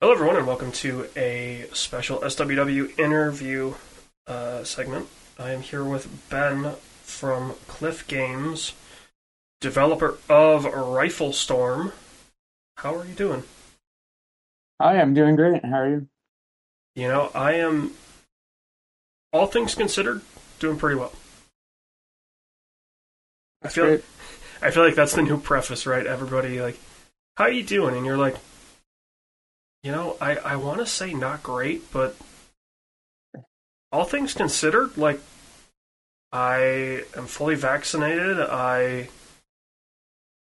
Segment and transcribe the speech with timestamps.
[0.00, 3.74] Hello, everyone, and welcome to a special SWW interview
[4.28, 5.08] uh, segment.
[5.36, 8.74] I am here with Ben from Cliff Games,
[9.60, 11.90] developer of Rifle Storm.
[12.76, 13.42] How are you doing?
[14.80, 15.64] Hi, I'm doing great.
[15.64, 16.08] How are you?
[16.94, 17.94] You know, I am,
[19.32, 20.22] all things considered,
[20.60, 21.12] doing pretty well.
[23.62, 24.04] That's I feel, great.
[24.62, 26.06] I feel like that's the new preface, right?
[26.06, 26.78] Everybody like,
[27.36, 28.36] "How are you doing?" And you're like,
[29.82, 32.16] you know, I I want to say not great, but
[33.90, 35.20] all things considered, like,
[36.32, 38.38] I am fully vaccinated.
[38.38, 39.08] I,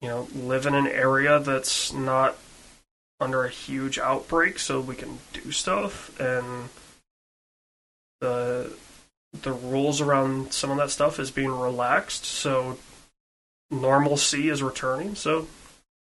[0.02, 2.38] you know, live in an area that's not
[3.20, 6.70] under a huge outbreak, so we can do stuff, and
[8.22, 8.76] the
[9.34, 12.78] the rules around some of that stuff is being relaxed, so
[13.70, 15.16] normalcy is returning.
[15.16, 15.48] So,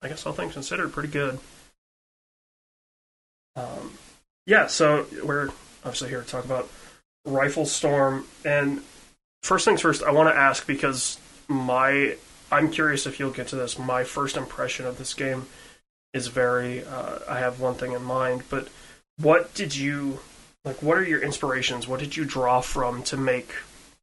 [0.01, 1.39] I guess all things considered, pretty good.
[3.55, 3.97] Um,
[4.45, 5.49] yeah, so we're
[5.83, 6.69] obviously here to talk about
[7.25, 8.81] Rifle Storm, and
[9.43, 12.17] first things first, I want to ask because my
[12.51, 13.79] I'm curious if you'll get to this.
[13.79, 15.47] My first impression of this game
[16.13, 16.83] is very.
[16.83, 18.67] Uh, I have one thing in mind, but
[19.17, 20.19] what did you
[20.63, 20.81] like?
[20.81, 21.87] What are your inspirations?
[21.87, 23.53] What did you draw from to make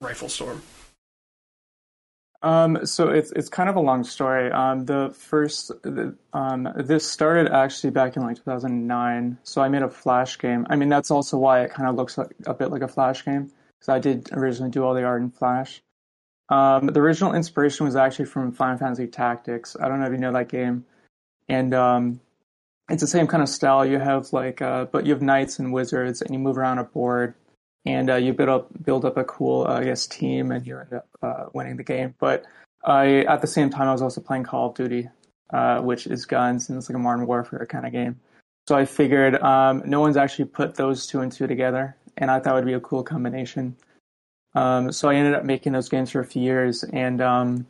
[0.00, 0.62] Rifle Storm?
[2.42, 4.50] Um, so it's it's kind of a long story.
[4.50, 9.38] Um, the first, the, um, this started actually back in like 2009.
[9.44, 10.66] So I made a Flash game.
[10.68, 13.24] I mean, that's also why it kind of looks like, a bit like a Flash
[13.24, 15.82] game because I did originally do all the art in Flash.
[16.48, 19.76] Um, the original inspiration was actually from Final Fantasy Tactics.
[19.80, 20.84] I don't know if you know that game,
[21.48, 22.20] and um,
[22.90, 23.86] it's the same kind of style.
[23.86, 26.84] You have like, uh, but you have knights and wizards, and you move around a
[26.84, 27.34] board
[27.84, 30.78] and uh, you build up build up a cool, uh, I guess, team, and you
[30.78, 32.14] end up uh, winning the game.
[32.18, 32.44] But
[32.84, 35.08] I, at the same time, I was also playing Call of Duty,
[35.50, 38.20] uh, which is guns, and it's like a modern warfare kind of game.
[38.68, 42.38] So I figured um, no one's actually put those two and two together, and I
[42.38, 43.76] thought it would be a cool combination.
[44.54, 47.66] Um, so I ended up making those games for a few years, and um,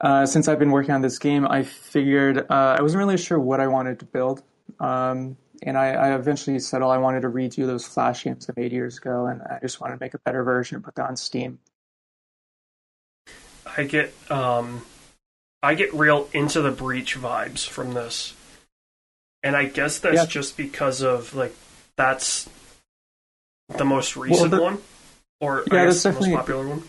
[0.00, 3.38] uh, since I've been working on this game, I figured uh, I wasn't really sure
[3.38, 4.42] what I wanted to build.
[4.80, 8.72] Um, and I, I, eventually "Oh, I wanted to redo those Flash games I made
[8.72, 11.16] years ago, and I just wanted to make a better version, and put that on
[11.16, 11.58] Steam.
[13.76, 14.82] I get um,
[15.62, 18.34] I get real into the breach vibes from this,
[19.42, 20.26] and I guess that's Yeah.
[20.26, 21.54] just because of like
[21.96, 22.48] that's
[23.68, 24.78] the most recent the- one,
[25.40, 26.82] or Yeah, I that's guess the most definitely- popular one.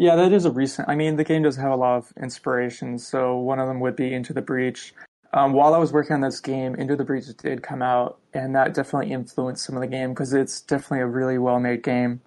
[0.00, 0.88] Yeah, that is a recent.
[0.88, 3.04] I mean, the game does have a lot of inspirations.
[3.04, 4.94] So one of them would be Into the Breach.
[5.32, 8.54] Um, while I was working on this game, Into the Breach did come out, and
[8.54, 12.22] that definitely influenced some of the game because it's definitely a really well-made game.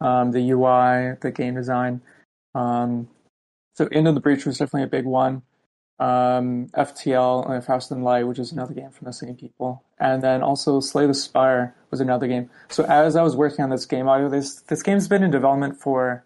[0.00, 2.02] Um, the UI, the game design.
[2.54, 3.08] Um,
[3.74, 5.42] so Into the Breach was definitely a big one.
[5.98, 10.20] Um, FTL, uh, Faster Than Light, which is another game from the same people, and
[10.20, 12.50] then also Slay the Spire was another game.
[12.68, 15.80] So as I was working on this game, I, this this game's been in development
[15.80, 16.24] for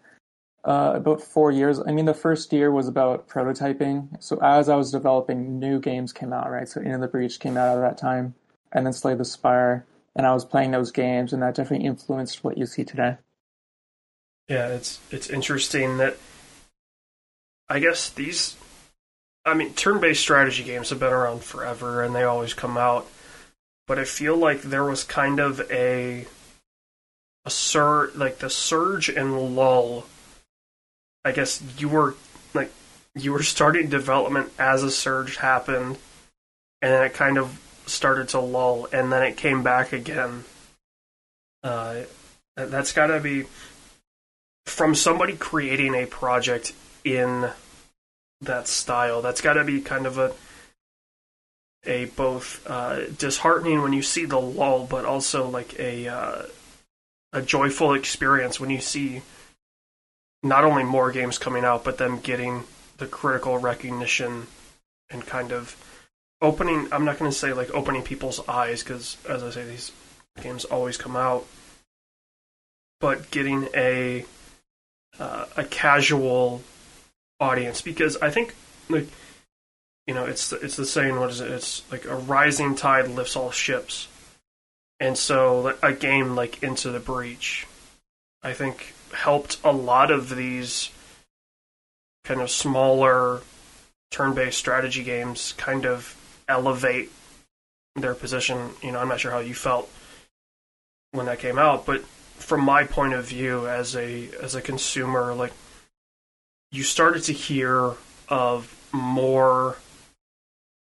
[0.67, 1.79] uh, about four years.
[1.79, 4.21] I mean, the first year was about prototyping.
[4.21, 6.67] So as I was developing, new games came out, right?
[6.67, 8.35] So Into the Breach came out at that time,
[8.73, 12.43] and then Slay the Spire, and I was playing those games, and that definitely influenced
[12.43, 13.15] what you see today.
[14.49, 16.17] Yeah, it's it's interesting that
[17.69, 18.55] I guess these
[19.45, 23.07] I mean turn-based strategy games have been around forever and they always come out.
[23.87, 26.27] But I feel like there was kind of a
[27.45, 30.05] a sur like the surge and lull.
[31.27, 32.15] I guess you were
[32.53, 32.71] like
[33.13, 35.97] you were starting development as a surge happened
[36.81, 40.45] and then it kind of started to lull and then it came back again.
[41.63, 42.03] Uh
[42.55, 43.45] that- that's got to be
[44.65, 46.73] from somebody creating a project
[47.03, 47.51] in
[48.41, 50.33] that style that's got to be kind of a
[51.85, 56.41] a both uh, disheartening when you see the lull but also like a uh,
[57.33, 59.21] a joyful experience when you see
[60.47, 62.63] not only more games coming out but them getting
[62.97, 64.47] the critical recognition
[65.09, 65.75] and kind of
[66.41, 69.91] opening i'm not going to say like opening people's eyes because as i say these
[70.41, 71.45] games always come out
[72.99, 74.25] but getting a
[75.19, 76.61] uh, a casual
[77.39, 78.55] audience because I think
[78.89, 79.07] like
[80.05, 81.51] you know it's it's the saying what is it?
[81.51, 84.07] It's like a rising tide lifts all ships.
[84.99, 87.67] And so a game like Into the Breach
[88.41, 90.91] I think helped a lot of these
[92.23, 93.41] kind of smaller
[94.11, 96.15] turn-based strategy games kind of
[96.47, 97.11] elevate
[97.95, 99.89] their position you know I'm not sure how you felt
[101.11, 102.03] when that came out but
[102.37, 105.53] from my point of view as a as a consumer, like
[106.71, 107.93] you started to hear
[108.29, 109.77] of more,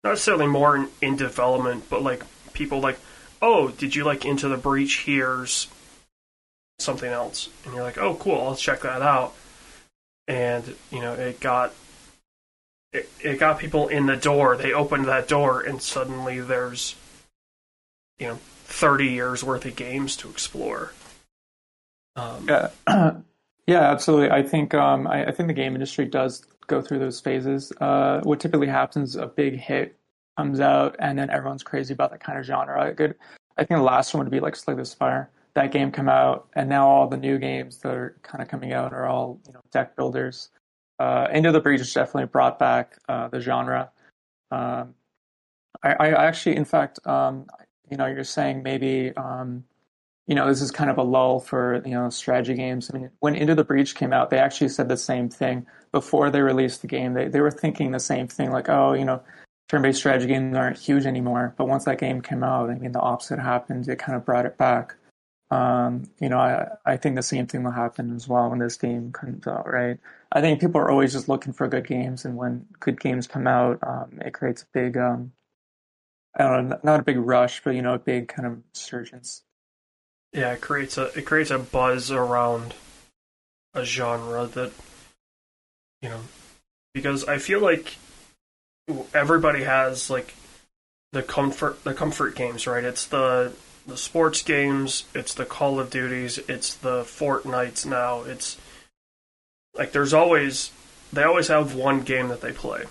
[0.03, 2.23] not necessarily more in, in development, but like
[2.53, 2.97] people like,
[3.41, 5.03] oh, did you like Into the Breach?
[5.05, 5.67] Here's
[6.79, 9.33] something else, and you're like, oh, cool, I'll check that out.
[10.27, 11.73] And you know, it got
[12.93, 14.55] it, it got people in the door.
[14.55, 16.95] They opened that door, and suddenly there's
[18.19, 20.93] you know 30 years worth of games to explore.
[22.15, 22.69] Um, yeah,
[23.67, 24.31] yeah, absolutely.
[24.31, 27.73] I think um, I, I, think the game industry does go through those phases.
[27.81, 29.97] Uh, what typically happens, a big hit
[30.37, 32.81] comes out, and then everyone's crazy about that kind of genre.
[32.81, 35.29] I think the last one would be like Slay the Spire.
[35.55, 38.73] That game come out, and now all the new games that are kind of coming
[38.73, 40.49] out are all you know deck builders.
[40.99, 43.91] Uh, Into the Breach has definitely brought back uh, the genre.
[44.51, 44.95] Um,
[45.83, 47.47] I, I, actually, in fact, um,
[47.89, 49.63] you know, you're saying maybe, um,
[50.27, 52.89] you know, this is kind of a lull for, you know, strategy games.
[52.91, 56.29] I mean, when Into the Breach came out, they actually said the same thing before
[56.29, 57.13] they released the game.
[57.13, 59.21] They, they were thinking the same thing, like, oh, you know,
[59.67, 61.53] turn-based strategy games aren't huge anymore.
[61.57, 63.87] But once that game came out, I mean, the opposite happened.
[63.89, 64.95] It kind of brought it back.
[65.53, 68.77] Um, you know, I, I think the same thing will happen as well when this
[68.77, 69.99] game comes out, right?
[70.31, 73.45] I think people are always just looking for good games, and when good games come
[73.45, 75.31] out, um, it creates a big um,
[76.35, 79.43] I don't know, not a big rush, but you know, a big kind of resurgence.
[80.31, 82.73] Yeah, it creates a it creates a buzz around
[83.75, 84.71] a genre that
[86.01, 86.21] you know
[86.95, 87.97] because I feel like
[89.13, 90.33] everybody has like
[91.11, 92.83] the comfort the comfort games, right?
[92.83, 93.53] It's the
[93.85, 98.21] the sports games, it's the Call of Duties, it's the Fortnites now.
[98.23, 98.57] It's
[99.73, 100.71] like there's always
[101.11, 102.85] they always have one game that they play.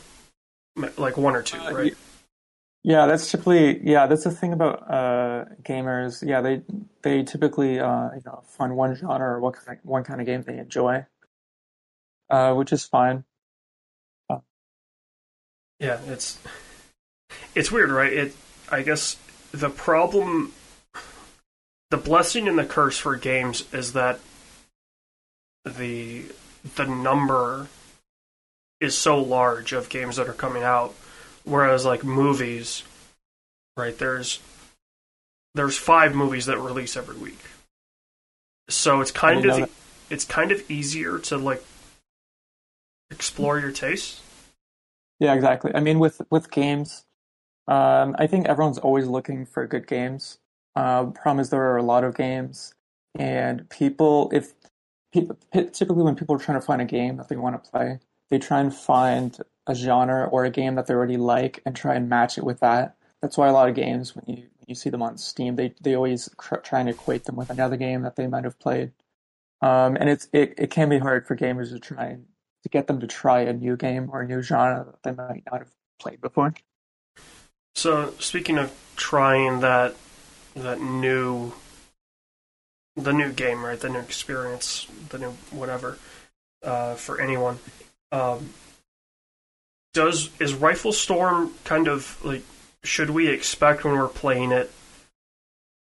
[0.96, 1.94] Like one or two, uh, right?
[2.84, 4.06] Yeah, that's typically yeah.
[4.06, 6.26] That's the thing about uh, gamers.
[6.26, 6.62] Yeah, they
[7.02, 10.26] they typically uh, you know find one genre or what kind of, one kind of
[10.26, 11.04] game they enjoy,
[12.30, 13.24] uh, which is fine.
[14.28, 14.38] Uh,
[15.78, 16.38] yeah, it's
[17.54, 18.12] it's weird, right?
[18.12, 18.36] It
[18.70, 19.16] I guess
[19.52, 20.52] the problem,
[21.92, 24.18] the blessing and the curse for games is that
[25.64, 26.24] the
[26.74, 27.68] the number
[28.80, 30.94] is so large of games that are coming out
[31.44, 32.84] Whereas like movies,
[33.76, 33.96] right?
[33.96, 34.40] There's
[35.54, 37.40] there's five movies that release every week,
[38.68, 39.70] so it's kind of
[40.08, 41.64] it's kind of easier to like
[43.10, 44.22] explore your tastes.
[45.18, 45.72] Yeah, exactly.
[45.74, 47.04] I mean, with with games,
[47.66, 50.38] um, I think everyone's always looking for good games.
[50.74, 52.74] Uh, problem is there are a lot of games,
[53.18, 54.54] and people, if
[55.12, 57.98] typically when people are trying to find a game that they want to play,
[58.30, 61.94] they try and find a genre or a game that they already like and try
[61.94, 62.96] and match it with that.
[63.20, 65.94] That's why a lot of games, when you you see them on Steam, they they
[65.94, 66.28] always
[66.62, 68.92] try and equate them with another game that they might have played.
[69.60, 72.26] Um, and it's it, it can be hard for gamers to try and
[72.62, 75.42] to get them to try a new game or a new genre that they might
[75.50, 75.70] not have
[76.00, 76.54] played before.
[77.74, 79.94] So speaking of trying that
[80.54, 81.52] that new
[82.96, 83.80] the new game, right?
[83.80, 85.98] The new experience, the new whatever
[86.62, 87.58] uh, for anyone.
[88.10, 88.50] Um,
[89.94, 92.42] does is Rifle Storm kind of like
[92.82, 94.70] should we expect when we're playing it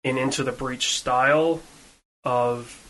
[0.04, 1.60] in Into the Breach style
[2.24, 2.84] of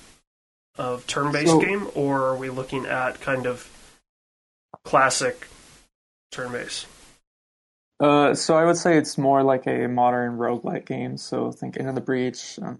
[0.76, 3.68] of turn-based so, game, or are we looking at kind of
[4.84, 5.48] classic
[6.30, 6.86] turn-based?
[8.00, 11.16] Uh, so I would say it's more like a modern roguelike game.
[11.16, 12.78] So think Into the Breach, um,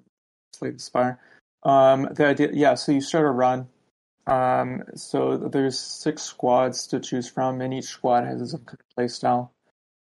[0.55, 1.19] Slay the Spire.
[1.65, 2.75] Um, the idea, yeah.
[2.75, 3.69] So you start a run,
[4.29, 8.79] um, so there's six squads to choose from, and each squad has its own kind
[8.79, 9.53] of play style.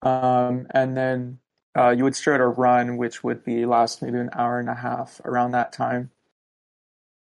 [0.02, 1.40] Um, and then
[1.78, 4.74] uh, you would start a run, which would be last maybe an hour and a
[4.74, 6.10] half around that time.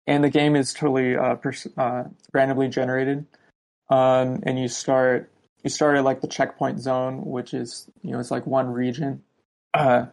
[0.06, 3.26] And the game is totally uh, pers- uh, randomly generated.
[3.90, 5.30] Um, and you start
[5.62, 9.22] you start at like the checkpoint zone, which is you know it's like one region.
[9.74, 10.06] Uh,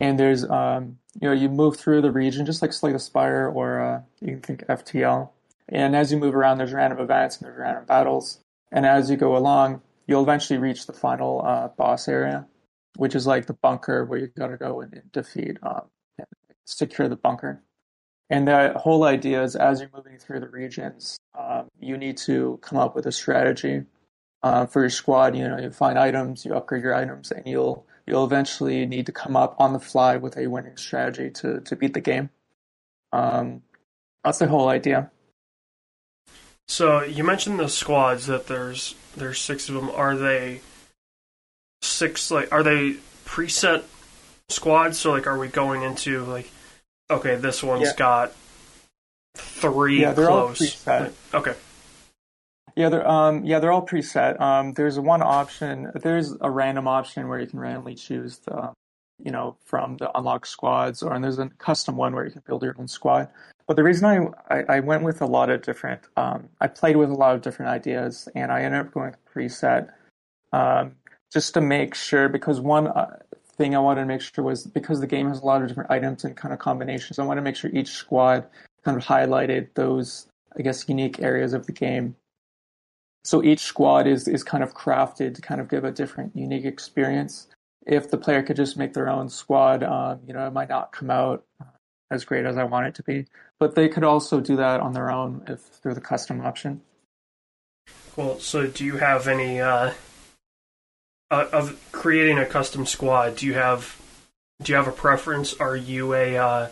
[0.00, 3.48] and there's um, you know you move through the region just like Slay the Spire
[3.48, 5.30] or uh, you can think FTL
[5.68, 8.40] and as you move around, there's random events and there's random battles.
[8.70, 12.46] And as you go along, you'll eventually reach the final uh, boss area,
[12.96, 15.82] which is like the bunker where you got to go and, defeat, um,
[16.18, 16.26] and
[16.64, 17.62] secure the bunker.
[18.30, 22.58] And the whole idea is as you're moving through the regions, um, you need to
[22.62, 23.84] come up with a strategy
[24.46, 25.36] uh, for your squad.
[25.36, 29.12] You know, you find items, you upgrade your items, and you'll you'll eventually need to
[29.12, 32.30] come up on the fly with a winning strategy to to beat the game.
[33.12, 33.62] Um,
[34.22, 35.10] that's the whole idea.
[36.68, 39.90] So you mentioned the squads that there's there's six of them.
[39.90, 40.60] Are they
[41.82, 43.82] six like are they preset
[44.48, 44.98] squads?
[44.98, 46.50] So like are we going into like
[47.10, 47.96] okay, this one's yeah.
[47.96, 48.32] got
[49.36, 50.60] three Yeah, they're all close.
[50.60, 51.12] preset.
[51.34, 51.54] okay.
[52.76, 54.38] Yeah, they're um yeah they're all preset.
[54.40, 55.90] Um, there's one option.
[55.94, 58.72] There's a random option where you can randomly choose the,
[59.24, 62.42] you know, from the unlock squads, or and there's a custom one where you can
[62.46, 63.28] build your own squad.
[63.66, 66.96] But the reason I I, I went with a lot of different um I played
[66.96, 69.88] with a lot of different ideas, and I ended up going with preset,
[70.52, 70.96] um,
[71.32, 72.88] just to make sure because one.
[72.88, 73.18] Uh,
[73.58, 75.90] thing I wanted to make sure was because the game has a lot of different
[75.90, 77.18] items and kind of combinations.
[77.18, 78.44] I want to make sure each squad
[78.84, 80.26] kind of highlighted those,
[80.58, 82.16] I guess, unique areas of the game
[83.26, 86.64] so each squad is is kind of crafted to kind of give a different unique
[86.64, 87.48] experience
[87.86, 90.92] if the player could just make their own squad um, you know it might not
[90.92, 91.44] come out
[92.10, 93.26] as great as i want it to be
[93.58, 96.80] but they could also do that on their own if through the custom option
[98.16, 99.92] Well, so do you have any uh,
[101.30, 103.36] uh, of creating a custom squad?
[103.36, 104.00] Do you have
[104.62, 105.54] do you have a preference?
[105.54, 106.68] Are you a uh,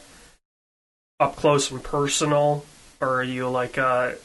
[1.20, 2.64] up close and personal,
[3.00, 4.16] or are you like a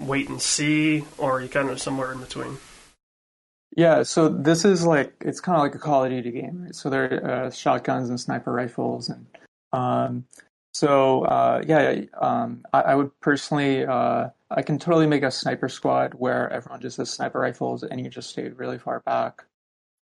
[0.00, 2.58] wait and see, or are you kind of somewhere in between?
[3.76, 6.74] yeah so this is like it's kind of like a call of duty game right?
[6.74, 9.26] So there are uh, shotguns and sniper rifles and
[9.72, 10.24] um,
[10.74, 15.68] so uh, yeah um, I, I would personally uh, i can totally make a sniper
[15.68, 19.44] squad where everyone just has sniper rifles and you just stay really far back.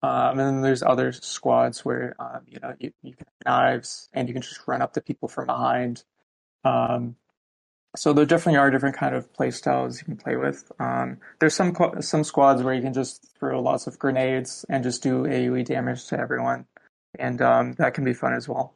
[0.03, 4.09] Um, and then there's other squads where um, you know you, you can have knives
[4.13, 6.03] and you can just run up to people from behind.
[6.63, 7.15] Um,
[7.95, 10.71] so there definitely are different kind of play styles you can play with.
[10.79, 15.01] Um, there's some some squads where you can just throw lots of grenades and just
[15.03, 16.65] do AOE damage to everyone,
[17.17, 18.73] and um, that can be fun as well.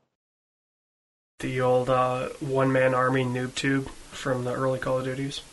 [1.40, 5.42] The old uh, one man army noob tube from the early Call of Duties.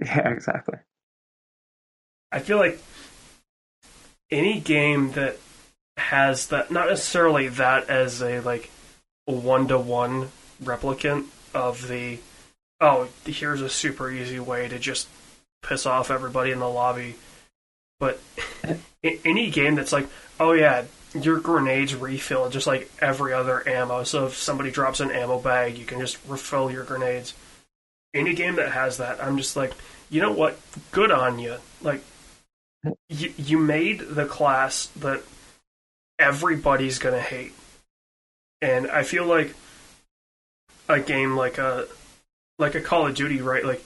[0.00, 0.76] Yeah, exactly.
[2.30, 2.80] I feel like
[4.30, 5.38] any game that
[5.96, 8.70] has that, not necessarily that as a like
[9.24, 10.30] one to one
[10.62, 12.20] replicant of the,
[12.80, 15.08] oh, here's a super easy way to just
[15.62, 17.16] piss off everybody in the lobby,
[17.98, 18.20] but
[19.02, 20.06] any game that's like,
[20.38, 24.04] oh yeah, your grenades refill just like every other ammo.
[24.04, 27.34] So if somebody drops an ammo bag, you can just refill your grenades.
[28.14, 29.72] Any game that has that, I'm just like,
[30.10, 30.58] you know what?
[30.92, 31.56] Good on you.
[31.82, 32.02] Like,
[33.08, 35.22] you, you made the class that
[36.18, 37.52] everybody's gonna hate,
[38.62, 39.54] and I feel like
[40.88, 41.86] a game like a
[42.58, 43.64] like a Call of Duty, right?
[43.64, 43.84] Like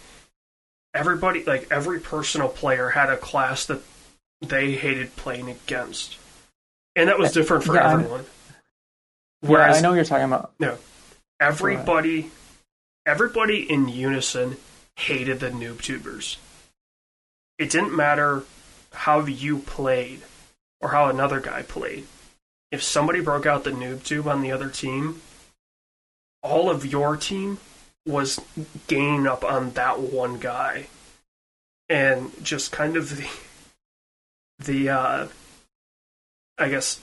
[0.95, 3.81] everybody, like every personal player had a class that
[4.41, 6.17] they hated playing against,
[6.97, 8.26] and that was different for Yeah, I'm- everyone.
[9.43, 10.52] Yeah, Whereas I know what you're talking about.
[10.61, 10.79] No,
[11.41, 12.31] everybody,
[13.05, 14.57] everybody in unison
[14.97, 16.38] hated the noob tubers.
[17.59, 18.45] It didn't matter
[18.93, 20.23] how you played
[20.81, 22.07] or how another guy played.
[22.71, 25.21] If somebody broke out the noob tube on the other team,
[26.43, 27.59] all of your team
[28.06, 28.40] was
[28.87, 30.87] gaining up on that one guy.
[31.88, 33.28] And just kind of the
[34.59, 35.28] the uh
[36.59, 37.00] I guess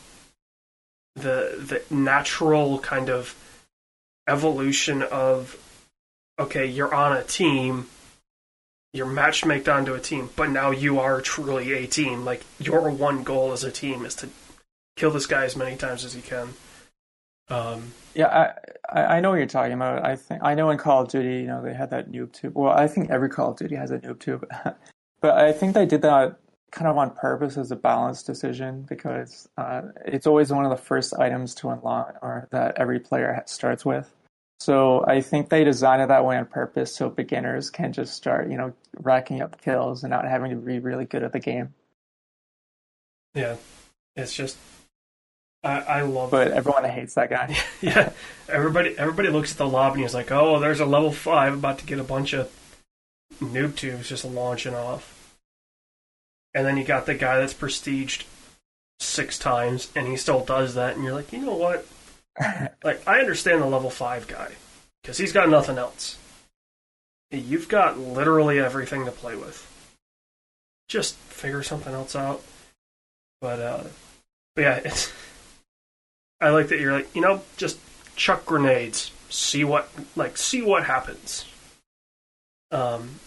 [1.16, 3.36] the the natural kind of
[4.28, 5.58] evolution of
[6.40, 7.88] okay, you're on a team,
[8.94, 12.24] you're matchmaked onto a team, but now you are truly a team.
[12.24, 14.30] Like your one goal as a team is to
[14.96, 16.54] kill this guy as many times as you can.
[17.50, 18.54] Um, Yeah,
[18.90, 20.06] I, I know what you're talking about.
[20.06, 22.54] I think I know in Call of Duty, you know, they had that noob tube.
[22.56, 24.48] Well, I think every Call of Duty has a noob tube,
[25.22, 26.40] but I think they did that
[26.72, 30.78] kind of on purpose as a balanced decision because uh, it's always one of the
[30.78, 34.14] first items to unlock or that every player starts with.
[34.60, 38.52] So I think they designed it that way on purpose so beginners can just start,
[38.52, 41.74] you know, racking up kills and not having to be really good at the game.
[43.34, 43.56] yeah,
[44.16, 44.58] it's just
[45.64, 47.58] I, I love But everyone hates that guy.
[47.82, 48.12] yeah,
[48.48, 51.80] everybody everybody looks at the lobby and he's like, "Oh, there's a level five about
[51.80, 52.50] to get a bunch of
[53.42, 55.36] noob tubes just launching off."
[56.54, 58.24] And then you got the guy that's prestiged
[59.00, 61.86] six times, and he still does that, and you're like, you know what?
[62.84, 64.52] like, I understand the level five guy
[65.02, 66.18] because he's got nothing else.
[67.32, 69.66] You've got literally everything to play with.
[70.88, 72.42] Just figure something else out.
[73.42, 73.84] But uh,
[74.56, 75.12] but yeah, it's.
[76.42, 77.80] I like that you're like, you know, just
[78.16, 81.46] chuck grenades, see what like see what happens.
[82.72, 83.20] Um,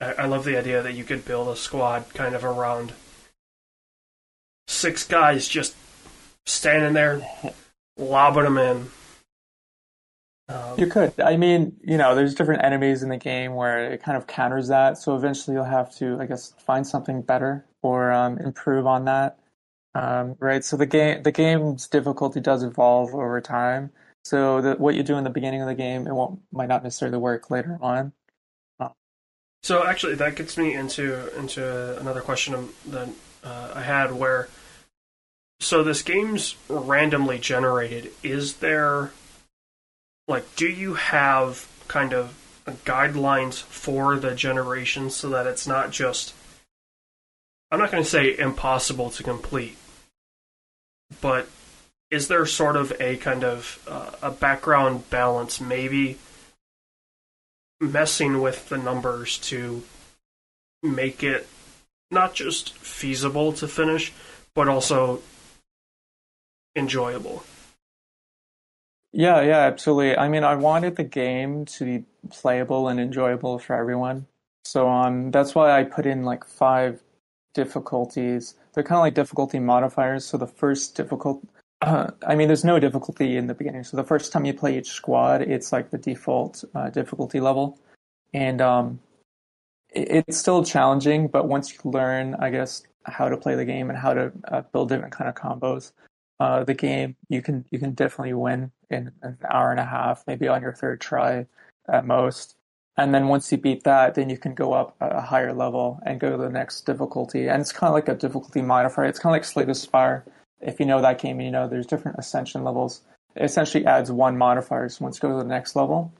[0.00, 2.92] I, I love the idea that you could build a squad kind of around
[4.66, 5.74] six guys just
[6.46, 7.26] standing there,
[7.96, 8.90] lobbing them in.
[10.48, 11.18] Um, You could.
[11.20, 14.68] I mean, you know, there's different enemies in the game where it kind of counters
[14.68, 14.98] that.
[14.98, 19.38] So eventually you'll have to, I guess, find something better or um, improve on that.
[19.94, 20.64] Um, right.
[20.64, 23.90] So the game, the game's difficulty does evolve over time.
[24.24, 26.82] So that what you do in the beginning of the game, it won't might not
[26.82, 28.12] necessarily work later on.
[29.62, 33.08] So actually, that gets me into into another question that
[33.42, 34.48] uh, I had where.
[35.60, 38.12] So this game's randomly generated.
[38.22, 39.12] Is there,
[40.28, 42.34] like, do you have kind of
[42.84, 46.34] guidelines for the generation so that it's not just
[47.70, 49.76] I'm not going to say impossible to complete,
[51.20, 51.48] but
[52.10, 56.18] is there sort of a kind of uh, a background balance, maybe
[57.80, 59.82] messing with the numbers to
[60.82, 61.48] make it
[62.10, 64.12] not just feasible to finish,
[64.54, 65.20] but also
[66.76, 67.44] enjoyable?
[69.12, 70.16] Yeah, yeah, absolutely.
[70.16, 74.26] I mean, I wanted the game to be playable and enjoyable for everyone.
[74.64, 77.00] So um, that's why I put in like five
[77.54, 78.54] difficulties.
[78.72, 80.24] They're kind of like difficulty modifiers.
[80.24, 81.42] So the first difficult,
[81.80, 83.84] uh, I mean, there's no difficulty in the beginning.
[83.84, 87.78] So the first time you play each squad, it's like the default uh, difficulty level,
[88.32, 89.00] and um,
[89.90, 91.28] it, it's still challenging.
[91.28, 94.62] But once you learn, I guess, how to play the game and how to uh,
[94.72, 95.92] build different kind of combos,
[96.40, 100.24] uh, the game you can you can definitely win in an hour and a half,
[100.26, 101.46] maybe on your third try
[101.88, 102.56] at most.
[102.96, 106.20] And then once you beat that, then you can go up a higher level and
[106.20, 107.48] go to the next difficulty.
[107.48, 109.06] And it's kind of like a difficulty modifier.
[109.06, 110.24] It's kind of like Slay the Spire.
[110.60, 113.02] If you know that game, you know there's different ascension levels.
[113.34, 114.88] It essentially adds one modifier.
[114.88, 116.12] So once you go to the next level,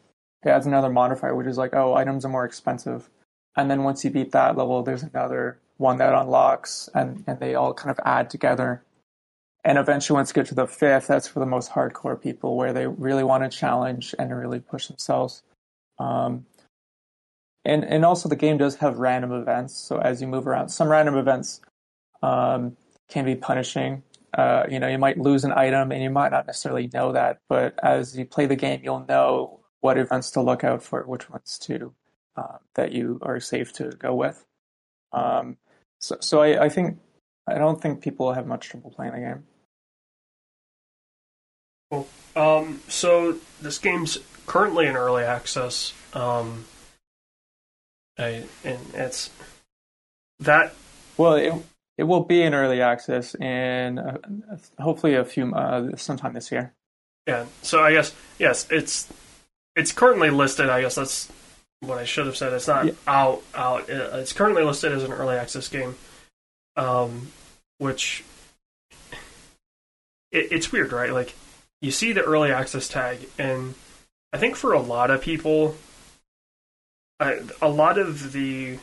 [0.43, 3.09] it adds another modifier, which is like, oh, items are more expensive.
[3.57, 7.55] And then once you beat that level, there's another one that unlocks, and, and they
[7.55, 8.83] all kind of add together.
[9.65, 12.73] And eventually, once you get to the fifth, that's for the most hardcore people where
[12.73, 15.43] they really want to challenge and really push themselves.
[15.99, 16.45] Um,
[17.65, 19.75] and and also the game does have random events.
[19.75, 21.61] So as you move around, some random events
[22.23, 22.77] um,
[23.09, 24.03] can be punishing.
[24.37, 27.39] Uh, you know, you might lose an item, and you might not necessarily know that.
[27.49, 31.31] But as you play the game, you'll know what events to look out for, which
[31.31, 31.95] ones to
[32.37, 34.45] uh, that you are safe to go with.
[35.13, 35.57] Um,
[36.01, 36.99] so, so I, I think
[37.47, 39.45] I don't think people have much trouble playing the game.
[41.91, 42.09] Cool.
[42.35, 45.93] Um, so this game's currently in early access.
[46.13, 46.65] Um,
[48.19, 49.31] I, and it's
[50.41, 50.75] that.
[51.17, 51.53] Well, it
[51.97, 54.19] it will be in early access in uh,
[54.79, 56.73] hopefully a few uh, sometime this year.
[57.27, 57.47] Yeah.
[57.63, 59.09] So I guess yes, it's
[59.77, 60.69] it's currently listed.
[60.69, 61.31] I guess that's
[61.81, 62.53] what I should have said.
[62.53, 62.93] It's not yeah.
[63.07, 63.89] out out.
[63.89, 65.97] It's currently listed as an early access game,
[66.77, 67.29] um,
[67.79, 68.25] which
[70.33, 71.13] it, it's weird, right?
[71.13, 71.35] Like
[71.81, 73.75] you see the early access tag, and
[74.33, 75.77] I think for a lot of people,
[77.21, 78.79] Uh, a lot of the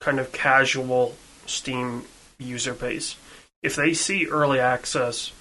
[0.00, 2.04] kind of casual Steam
[2.38, 3.16] user base,
[3.62, 5.32] if they see early access,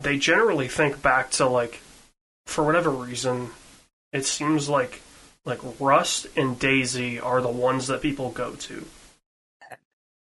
[0.00, 1.80] they generally think back to like,
[2.46, 3.50] for whatever reason,
[4.12, 5.00] it seems like
[5.44, 8.84] like Rust and DayZ are the ones that people go to.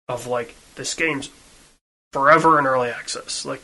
[0.08, 1.30] Of like this game's
[2.12, 3.44] forever in early access.
[3.44, 3.62] Like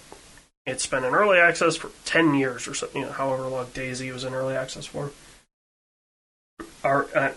[0.64, 4.12] it's been in early access for ten years or something, you know, however long DayZ
[4.12, 5.11] was in early access for
[6.85, 7.33] are uh,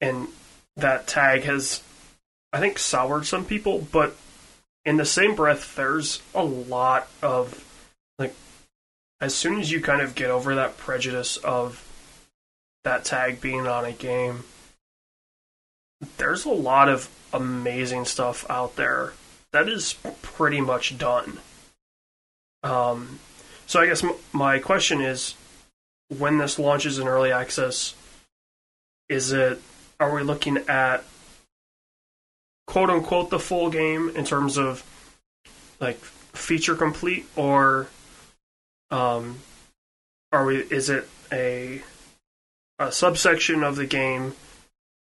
[0.00, 0.28] and
[0.76, 1.82] that tag has
[2.52, 4.16] I think soured some people, but
[4.84, 7.64] in the same breath, there's a lot of
[8.18, 8.34] like
[9.20, 11.82] as soon as you kind of get over that prejudice of
[12.84, 14.44] that tag being on a game,
[16.18, 19.14] there's a lot of amazing stuff out there
[19.52, 21.38] that is pretty much done.
[22.62, 23.20] Um,
[23.66, 25.34] so I guess m- my question is,
[26.18, 27.94] when this launches in early access,
[29.14, 29.60] is it
[30.00, 31.04] are we looking at
[32.66, 34.84] quote unquote the full game in terms of
[35.80, 37.86] like feature complete or
[38.90, 39.38] um
[40.32, 41.80] are we is it a
[42.80, 44.34] a subsection of the game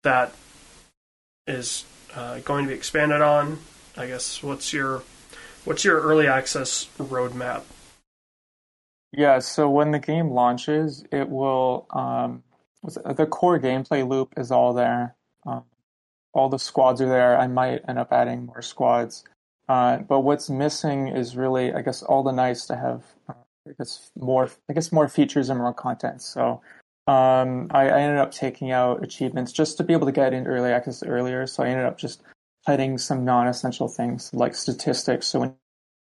[0.03, 0.35] that
[1.47, 3.59] is uh, going to be expanded on?
[3.97, 5.03] I guess what's your
[5.65, 7.63] what's your early access roadmap?
[9.13, 12.43] Yeah so when the game launches it will um,
[12.83, 15.15] the core gameplay loop is all there.
[15.47, 15.65] Um,
[16.33, 17.39] all the squads are there.
[17.39, 19.25] I might end up adding more squads.
[19.69, 23.05] Uh, but what's missing is really, I guess, all the nice to have.
[23.29, 23.33] Uh,
[23.69, 26.23] I guess more, I guess more features and more content.
[26.23, 26.61] So
[27.09, 30.51] um, I, I, ended up taking out achievements just to be able to get into
[30.51, 31.47] early access earlier.
[31.47, 32.23] So I ended up just
[32.65, 35.27] hiding some non-essential things like statistics.
[35.27, 35.55] So when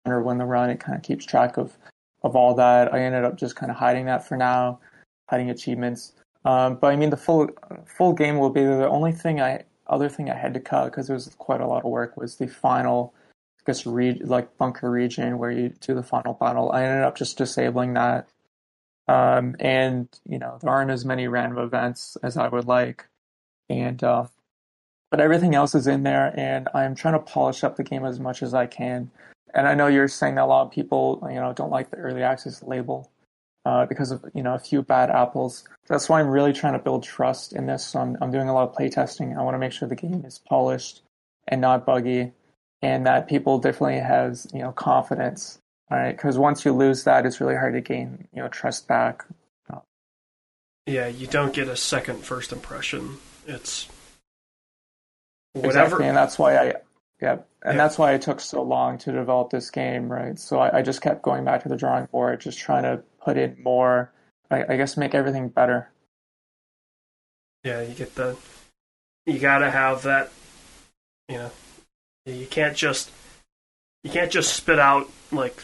[0.05, 1.75] or when the run, it kind of keeps track of
[2.23, 2.93] of all that.
[2.93, 4.79] I ended up just kind of hiding that for now,
[5.29, 6.13] hiding achievements.
[6.45, 7.49] Um, but I mean, the full
[7.85, 11.09] full game will be the only thing I other thing I had to cut because
[11.09, 13.13] it was quite a lot of work was the final,
[13.59, 16.71] I guess, re- like bunker region where you do the final battle.
[16.71, 18.29] I ended up just disabling that,
[19.07, 23.07] um, and you know there aren't as many random events as I would like.
[23.69, 24.25] and uh,
[25.11, 28.19] but everything else is in there, and I'm trying to polish up the game as
[28.19, 29.11] much as I can.
[29.53, 31.97] And I know you're saying that a lot of people, you know, don't like the
[31.97, 33.09] early access label
[33.65, 35.67] uh, because of you know a few bad apples.
[35.87, 37.85] That's why I'm really trying to build trust in this.
[37.85, 39.37] So I'm I'm doing a lot of playtesting.
[39.37, 41.01] I want to make sure the game is polished
[41.47, 42.33] and not buggy,
[42.81, 45.59] and that people definitely has you know confidence.
[45.91, 48.87] All right, because once you lose that, it's really hard to gain you know trust
[48.87, 49.25] back.
[50.87, 53.17] Yeah, you don't get a second first impression.
[53.47, 53.87] It's
[55.53, 56.73] whatever, exactly, and that's why I
[57.21, 57.73] yeah, and yeah.
[57.73, 60.37] that's why it took so long to develop this game, right?
[60.37, 63.37] So I, I, just kept going back to the drawing board, just trying to put
[63.37, 64.11] in more.
[64.49, 65.89] I, I guess make everything better.
[67.63, 68.37] Yeah, you get the.
[69.25, 70.31] You gotta have that.
[71.27, 71.51] You know,
[72.25, 73.11] you can't just.
[74.03, 75.63] You can't just spit out like.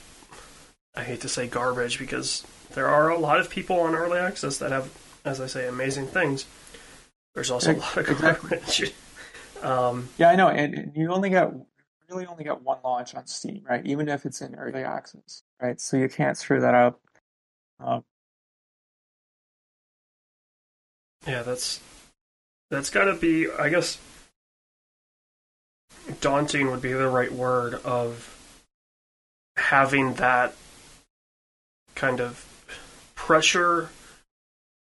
[0.95, 4.57] I hate to say garbage because there are a lot of people on early access
[4.57, 4.89] that have,
[5.23, 6.45] as I say, amazing things.
[7.33, 8.93] There's also a lot of garbage.
[9.61, 11.53] Um, yeah, I know, and you only get
[12.09, 13.85] really only get one launch on Steam, right?
[13.85, 15.79] Even if it's in early access, right?
[15.79, 16.99] So you can't screw that up.
[17.83, 18.03] Um,
[21.25, 21.79] yeah, that's
[22.69, 23.99] that's got to be, I guess,
[26.19, 28.37] daunting would be the right word of
[29.57, 30.55] having that
[31.95, 32.45] kind of
[33.15, 33.89] pressure,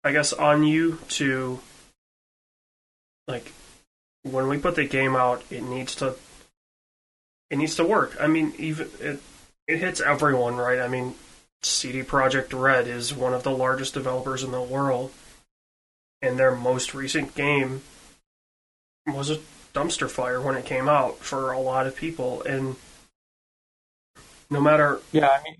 [0.04, 1.60] I guess, on you to
[3.26, 3.52] like
[4.22, 6.14] when we put the game out, it needs to
[7.50, 8.16] it needs to work.
[8.20, 9.20] I mean, even it
[9.66, 10.80] it hits everyone, right?
[10.80, 11.14] I mean,
[11.62, 15.12] CD Projekt Red is one of the largest developers in the world,
[16.22, 17.82] and their most recent game
[19.06, 19.38] was a
[19.74, 22.76] dumpster fire when it came out for a lot of people, and
[24.50, 25.56] no matter yeah, I mean,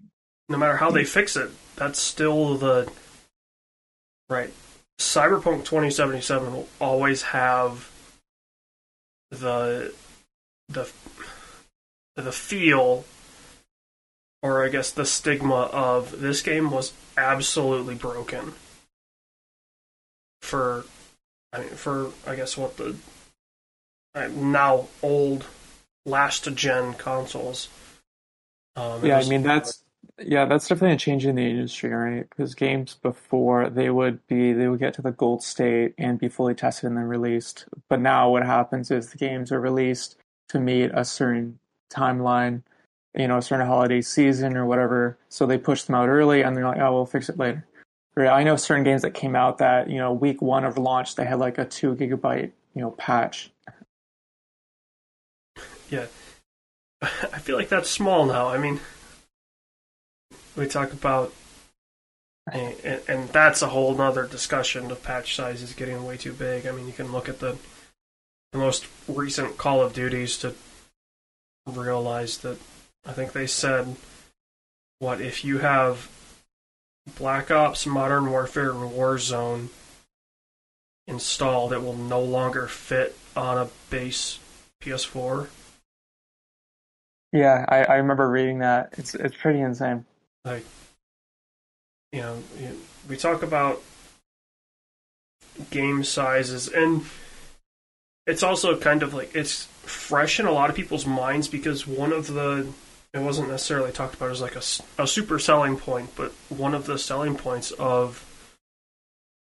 [0.48, 1.08] no matter how they hmm.
[1.08, 2.90] fix it, that's still the
[4.28, 4.52] right.
[4.98, 7.90] Cyberpunk 2077 will always have
[9.30, 9.92] the
[10.68, 10.90] the
[12.16, 13.04] the feel
[14.42, 18.54] or I guess the stigma of this game was absolutely broken
[20.40, 20.84] for
[21.52, 22.96] I mean for I guess what the
[24.30, 25.46] now old
[26.06, 27.68] last gen consoles.
[28.76, 29.82] Um, yeah, was, I mean that's
[30.20, 32.28] yeah, that's definitely a change in the industry, right?
[32.28, 36.28] Because games before they would be they would get to the gold state and be
[36.28, 37.66] fully tested and then released.
[37.88, 40.16] But now what happens is the games are released
[40.48, 41.58] to meet a certain
[41.92, 42.62] timeline,
[43.14, 45.18] you know, a certain holiday season or whatever.
[45.28, 47.66] So they push them out early and they're like, oh, we'll fix it later.
[48.16, 51.24] I know certain games that came out that you know week one of launch they
[51.24, 53.52] had like a two gigabyte you know patch.
[55.88, 56.06] Yeah,
[57.02, 58.48] I feel like that's small now.
[58.48, 58.80] I mean
[60.56, 61.32] we talk about
[62.52, 66.66] and, and that's a whole nother discussion of patch sizes getting way too big.
[66.66, 67.56] I mean, you can look at the
[68.52, 70.54] the most recent Call of Duties to
[71.66, 72.58] realize that
[73.06, 73.96] I think they said
[74.98, 76.08] what if you have
[77.16, 79.68] Black Ops, Modern Warfare, and Warzone
[81.06, 84.38] installed, it will no longer fit on a base
[84.82, 85.48] PS4.
[87.32, 88.94] Yeah, I, I remember reading that.
[88.98, 90.04] It's it's pretty insane
[90.44, 90.64] like
[92.12, 92.38] you know
[93.08, 93.82] we talk about
[95.70, 97.04] game sizes and
[98.26, 102.12] it's also kind of like it's fresh in a lot of people's minds because one
[102.12, 102.66] of the
[103.14, 106.86] it wasn't necessarily talked about as like a, a super selling point but one of
[106.86, 108.24] the selling points of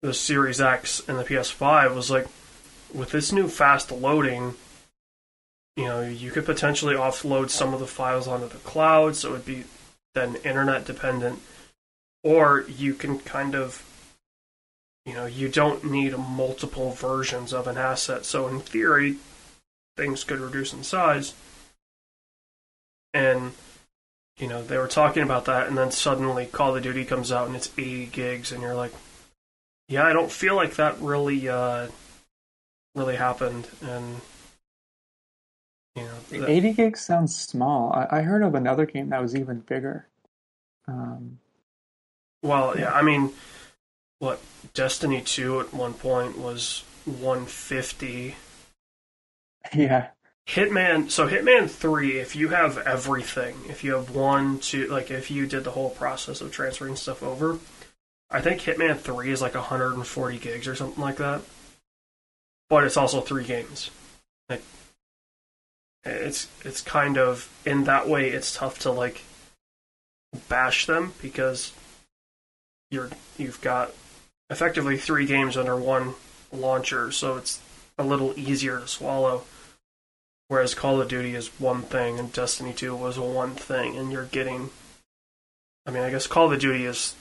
[0.01, 2.27] the series x and the ps5 was like
[2.93, 4.53] with this new fast loading
[5.75, 9.45] you know you could potentially offload some of the files onto the cloud so it'd
[9.45, 9.63] be
[10.15, 11.39] then internet dependent,
[12.23, 13.83] or you can kind of,
[15.05, 18.25] you know, you don't need multiple versions of an asset.
[18.25, 19.17] So in theory,
[19.95, 21.35] things could reduce in size.
[23.15, 23.53] And,
[24.37, 27.47] you know, they were talking about that, and then suddenly Call of Duty comes out
[27.47, 28.91] and it's 80 gigs, and you're like,
[29.87, 31.87] yeah, I don't feel like that really, uh,
[32.93, 33.69] really happened.
[33.81, 34.19] And
[35.95, 37.93] you know, 80 gigs sounds small.
[37.93, 40.07] I, I, heard of another game that was even bigger.
[40.89, 41.39] Um,
[42.43, 43.31] well, yeah, I mean,
[44.19, 44.41] what
[44.73, 48.35] Destiny 2 at one point was 150.
[49.73, 50.09] Yeah.
[50.47, 55.31] Hitman, so Hitman 3, if you have everything, if you have one, two, like if
[55.31, 57.57] you did the whole process of transferring stuff over,
[58.29, 61.41] I think Hitman 3 is like 140 gigs or something like that.
[62.69, 63.89] But it's also three games.
[64.49, 64.63] Like
[66.03, 69.23] it's it's kind of in that way it's tough to like
[70.49, 71.73] bash them because
[72.89, 73.91] you're you've got
[74.49, 76.15] effectively three games under one
[76.51, 77.61] launcher, so it's
[77.97, 79.43] a little easier to swallow.
[80.47, 84.25] Whereas Call of Duty is one thing and Destiny 2 was one thing, and you're
[84.25, 84.69] getting.
[85.85, 87.15] I mean, I guess Call of Duty is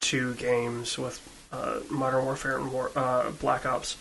[0.00, 1.20] two games with
[1.52, 3.96] uh, Modern Warfare and War, uh, Black Ops,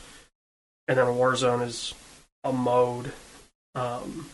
[0.88, 1.94] and then Warzone is
[2.44, 3.12] a mode.
[3.76, 4.28] Um,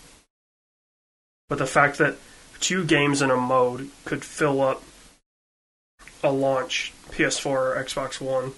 [1.50, 2.18] but the fact that
[2.60, 4.84] two games in a mode could fill up
[6.24, 8.54] a launch PS4 or Xbox One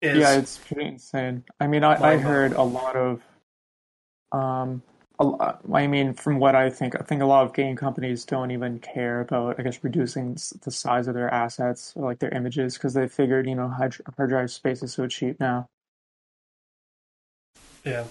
[0.00, 1.44] is yeah, it's pretty insane.
[1.60, 3.22] I mean, I, I heard a lot of,
[4.32, 4.82] um,
[5.18, 8.24] a lot, I mean, from what I think, I think a lot of game companies
[8.24, 12.34] don't even care about, I guess, reducing the size of their assets or like their
[12.34, 15.68] images because they figured, you know, hard, hard drive space is so cheap now.
[17.84, 18.04] Yeah,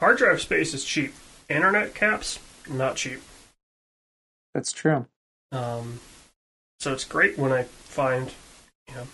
[0.00, 1.14] hard drive space is cheap.
[1.48, 3.20] Internet caps not cheap.
[4.54, 5.06] That's true.
[5.52, 6.00] Um,
[6.80, 8.32] so it's great when I find,
[8.88, 9.06] you know,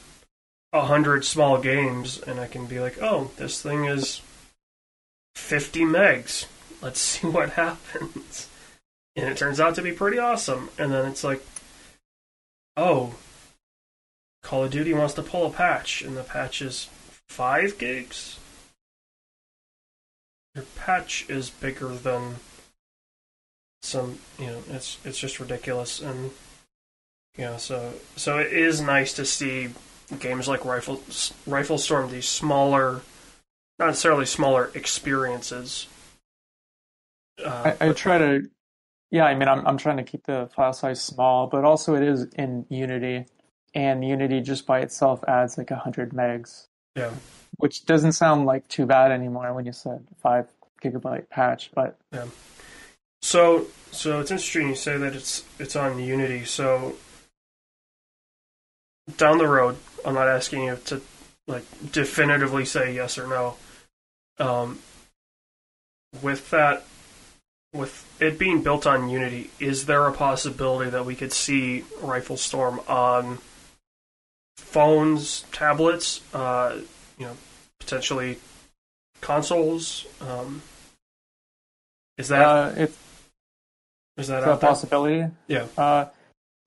[0.75, 4.21] a hundred small games and I can be like, oh, this thing is
[5.37, 6.47] 50 megs.
[6.83, 8.49] Let's see what happens.
[9.17, 10.71] And it turns out to be pretty awesome.
[10.77, 11.43] And then it's like,
[12.77, 13.15] oh,
[14.43, 16.89] Call of Duty wants to pull a patch, and the patch is
[17.29, 18.39] 5 gigs?
[20.55, 22.37] Your patch is bigger than
[23.83, 26.01] some, you know, it's it's just ridiculous.
[26.01, 26.33] And,
[27.37, 29.71] you know, so, so it is nice to see
[30.19, 31.03] games like Rifle
[31.47, 33.03] Rifle Storm, these smaller,
[33.79, 35.87] not necessarily smaller experiences.
[37.45, 38.49] Uh, I, I try to,
[39.11, 39.25] yeah.
[39.25, 42.27] I mean, I'm I'm trying to keep the file size small, but also it is
[42.35, 43.27] in Unity,
[43.75, 46.67] and Unity just by itself adds like hundred megs.
[46.97, 47.11] Yeah.
[47.57, 50.49] Which doesn't sound like too bad anymore when you said five
[50.83, 52.27] gigabyte patch, but yeah.
[53.23, 56.45] So so it's interesting you say that it's it's on Unity.
[56.45, 56.95] So
[59.17, 61.01] down the road, I'm not asking you to
[61.47, 63.57] like definitively say yes or no.
[64.39, 64.81] Um,
[66.23, 66.85] with that,
[67.73, 72.37] with it being built on Unity, is there a possibility that we could see Rifle
[72.37, 73.39] Storm on
[74.57, 76.81] phones, tablets, uh,
[77.19, 77.37] you know,
[77.81, 78.39] potentially
[79.21, 80.07] consoles?
[80.21, 80.63] Um,
[82.17, 82.93] is that uh, it,
[84.17, 85.27] is that a possibility?
[85.49, 85.67] Yeah.
[85.77, 86.07] Uh,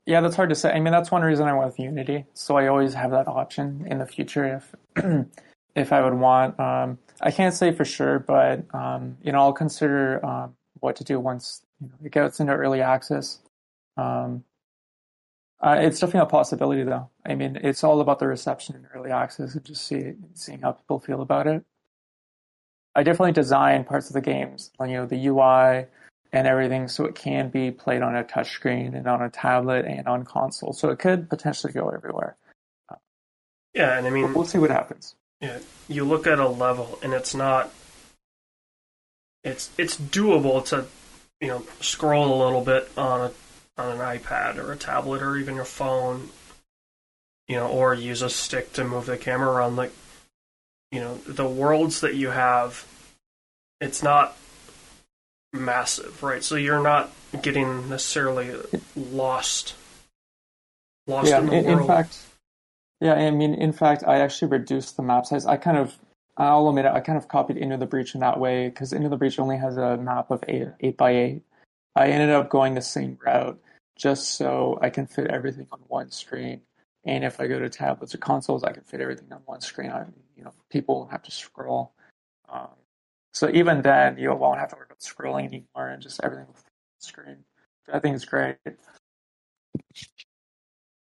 [0.08, 0.72] yeah, that's hard to say.
[0.72, 2.26] I mean, that's one reason I went with Unity.
[2.34, 4.64] So I always have that option in the future
[4.96, 5.26] if
[5.76, 6.58] if I would want.
[6.60, 11.04] Um, I can't say for sure, but um, you know, I'll consider um, what to
[11.04, 13.40] do once you know, it gets into early access.
[13.98, 14.46] Um,
[15.60, 17.10] uh, it's definitely a possibility, though.
[17.26, 20.72] I mean, it's all about the reception in early access and just see, seeing how
[20.72, 21.66] people feel about it.
[22.96, 25.86] I definitely design parts of the games, you know, the UI,
[26.34, 30.08] and everything so it can be played on a touchscreen and on a tablet and
[30.08, 30.74] on console.
[30.74, 32.36] So it could potentially go everywhere.
[33.74, 35.16] Yeah, and I mean, we'll see what happens.
[35.40, 37.72] Yeah, you look at a level and it's not.
[39.44, 40.86] It's it's doable to,
[41.40, 43.32] you know, scroll a little bit on a
[43.80, 46.30] on an iPad or a tablet or even your phone,
[47.48, 49.76] you know, or use a stick to move the camera around.
[49.76, 49.94] Like,
[50.92, 52.86] you know, the worlds that you have,
[53.80, 54.36] it's not
[55.58, 56.44] massive, right?
[56.44, 58.56] So you're not getting necessarily
[58.96, 59.76] lost
[61.08, 61.82] lost yeah, in the in, world.
[61.82, 62.26] In fact,
[63.00, 65.46] yeah, I mean, in fact, I actually reduced the map size.
[65.46, 65.96] I kind of,
[66.36, 69.10] I'll admit it, I kind of copied Into the Breach in that way because Into
[69.10, 71.42] the Breach only has a map of eight, eight by eight.
[71.96, 73.60] I ended up going the same route
[73.96, 76.62] just so I can fit everything on one screen.
[77.06, 79.90] And if I go to tablets or consoles, I can fit everything on one screen.
[79.92, 81.94] I, you know, people have to scroll.
[82.50, 82.70] Um,
[83.38, 86.62] so even then, you won't have to worry about scrolling anymore and just everything the
[86.98, 87.44] screen.
[87.94, 88.56] I think it's great.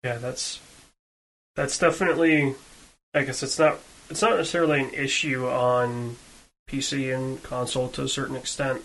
[0.05, 0.61] Yeah, that's
[1.57, 2.57] that's definitely.
[3.15, 3.79] I guess it's not
[4.11, 6.17] it's not necessarily an issue on
[6.69, 8.83] PC and console to a certain extent,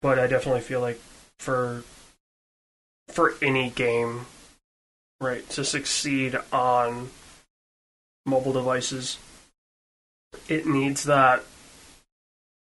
[0.00, 1.02] but I definitely feel like
[1.38, 1.84] for
[3.08, 4.24] for any game,
[5.20, 7.10] right, to succeed on
[8.24, 9.18] mobile devices,
[10.48, 11.44] it needs that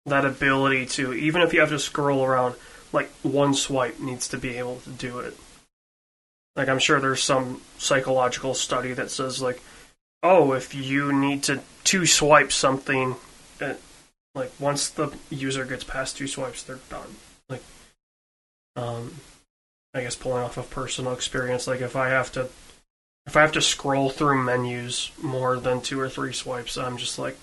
[0.06, 2.56] that ability to even if you have to scroll around
[2.92, 5.36] like one swipe needs to be able to do it.
[6.56, 9.62] Like i'm sure there's some psychological study that says like
[10.24, 13.16] oh if you need to two swipe something
[13.60, 13.74] it, uh,
[14.36, 17.16] like once the user gets past two swipes they're done.
[17.50, 17.64] Like
[18.76, 19.16] um
[19.94, 22.48] i guess pulling off of personal experience like if i have to
[23.26, 27.18] if i have to scroll through menus more than two or three swipes i'm just
[27.18, 27.38] like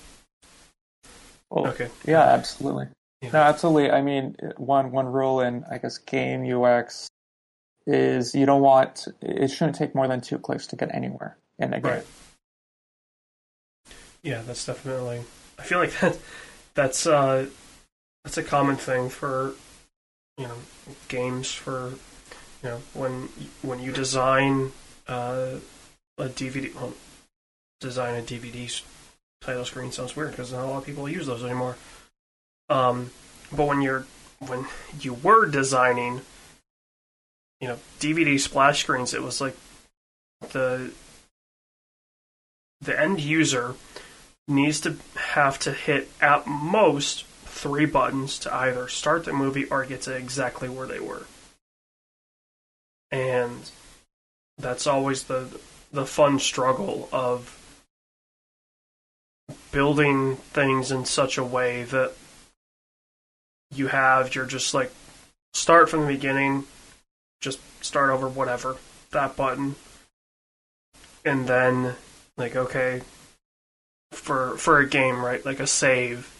[1.53, 1.89] well, okay.
[2.07, 2.87] Yeah, absolutely.
[3.21, 3.31] Yeah.
[3.33, 3.91] No, absolutely.
[3.91, 7.09] I mean, one one rule in I guess game UX
[7.87, 11.75] is you don't want it shouldn't take more than two clicks to get anywhere in
[11.75, 11.93] a game.
[11.93, 12.07] Right.
[14.23, 15.23] yeah, that's definitely.
[15.59, 16.19] I feel like that
[16.75, 17.47] that's uh,
[18.25, 19.55] that's a common thing for
[20.39, 20.57] you know
[21.09, 21.91] games for
[22.63, 23.29] you know when
[23.61, 24.73] when you design
[25.07, 25.57] uh,
[26.17, 26.95] a DVD well,
[27.81, 28.71] design a DVD
[29.43, 31.77] title screen sounds weird because not a lot of people use those anymore.
[32.69, 33.11] Um,
[33.55, 34.07] but when you're
[34.39, 34.67] when
[35.01, 36.23] you were designing,
[37.61, 39.57] you know, DVD splash screens, it was like
[40.53, 40.93] the
[42.81, 43.75] the end user
[44.49, 49.85] needs to have to hit at most three buttons to either start the movie or
[49.85, 51.27] get to exactly where they were.
[53.11, 53.71] And
[54.59, 55.47] that's always the
[55.93, 57.62] the fun struggle of
[59.71, 62.13] building things in such a way that
[63.75, 64.93] you have you're just like
[65.55, 66.65] start from the beginning,
[67.41, 68.77] just start over whatever,
[69.11, 69.75] that button.
[71.25, 71.95] And then
[72.37, 73.03] like okay,
[74.11, 75.45] for for a game, right?
[75.45, 76.31] Like a save,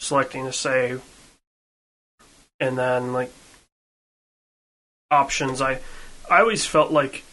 [0.00, 1.02] selecting a save,
[2.58, 3.30] and then like
[5.10, 5.60] options.
[5.60, 5.80] I
[6.30, 7.24] I always felt like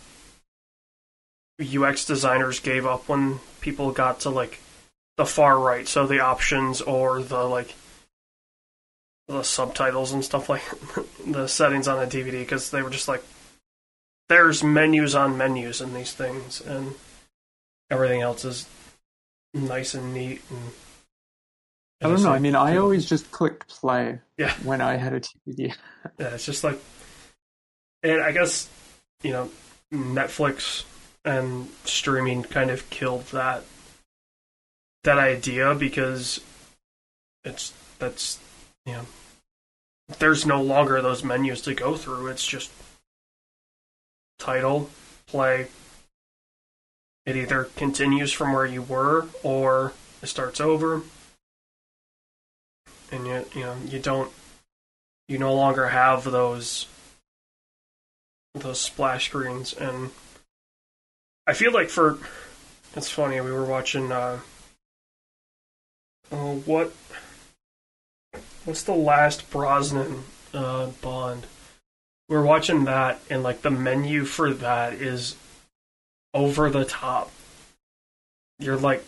[1.62, 4.60] UX designers gave up when people got to like
[5.17, 7.73] the far right, so the options or the like
[9.28, 10.63] the subtitles and stuff like
[11.26, 13.23] the settings on a DVD because they were just like
[14.30, 16.93] there's menus on menus in these things and
[17.89, 18.67] everything else is
[19.54, 20.71] nice and neat and
[22.02, 22.34] I don't know.
[22.34, 24.54] I mean, I always just click play yeah.
[24.63, 25.73] when I had a DVD.
[26.19, 26.78] yeah, it's just like,
[28.02, 28.67] and I guess
[29.21, 29.49] you know,
[29.93, 30.84] Netflix
[31.23, 33.63] and streaming kind of killed that
[35.04, 36.39] that idea because
[37.44, 38.39] it's that's
[38.86, 39.06] you know,
[40.20, 42.28] there's no longer those menus to go through.
[42.28, 42.72] It's just
[44.39, 44.89] title,
[45.28, 45.68] play,
[47.26, 51.02] it either continues from where you were or it starts over.
[53.12, 54.32] And you you know, you don't
[55.28, 56.88] you no longer have those
[58.56, 60.12] those splash screens and
[61.48, 62.18] I feel like for
[62.96, 64.39] it's funny, we were watching uh
[66.32, 66.94] uh, what
[68.66, 71.48] what's the last Brosnan uh, Bond?
[72.30, 75.36] We we're watching that, and like the menu for that is
[76.34, 77.32] over the top.
[78.60, 79.04] You're like,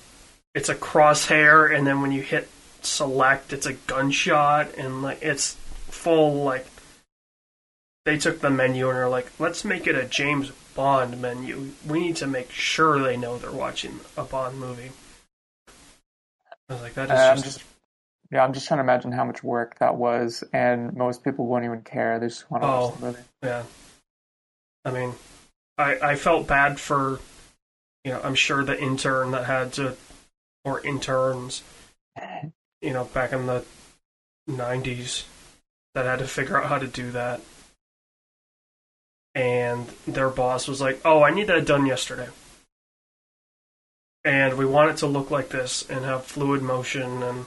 [0.53, 2.49] it's a crosshair, and then when you hit
[2.81, 5.53] select, it's a gunshot, and like it's
[5.89, 6.67] full like.
[8.05, 11.71] They took the menu and are like, let's make it a James Bond menu.
[11.87, 14.91] We need to make sure they know they're watching a Bond movie.
[16.69, 17.63] I was like, that is Uh, I'm just, just,
[18.31, 21.65] yeah, I'm just trying to imagine how much work that was, and most people won't
[21.65, 22.19] even care.
[22.19, 22.87] They just want to Oh.
[22.89, 23.19] watch the movie.
[23.43, 23.63] yeah.
[24.83, 25.13] I mean,
[25.77, 27.19] I I felt bad for,
[28.03, 29.95] you know, I'm sure the intern that had to,
[30.63, 31.63] or interns,
[32.81, 33.63] you know, back in the
[34.47, 35.25] '90s,
[35.95, 37.41] that had to figure out how to do that,
[39.33, 42.29] and their boss was like, "Oh, I need that done yesterday."
[44.25, 47.45] And we want it to look like this and have fluid motion and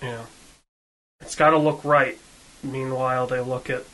[0.00, 0.26] you know
[1.20, 2.18] it's got to look right.
[2.62, 3.84] Meanwhile, they look at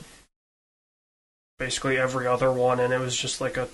[1.59, 3.69] basically every other one, and it was just like a,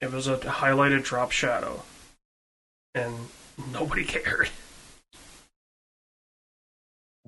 [0.00, 1.82] it was a highlighted drop shadow,
[2.94, 3.14] and
[3.72, 4.50] nobody cared.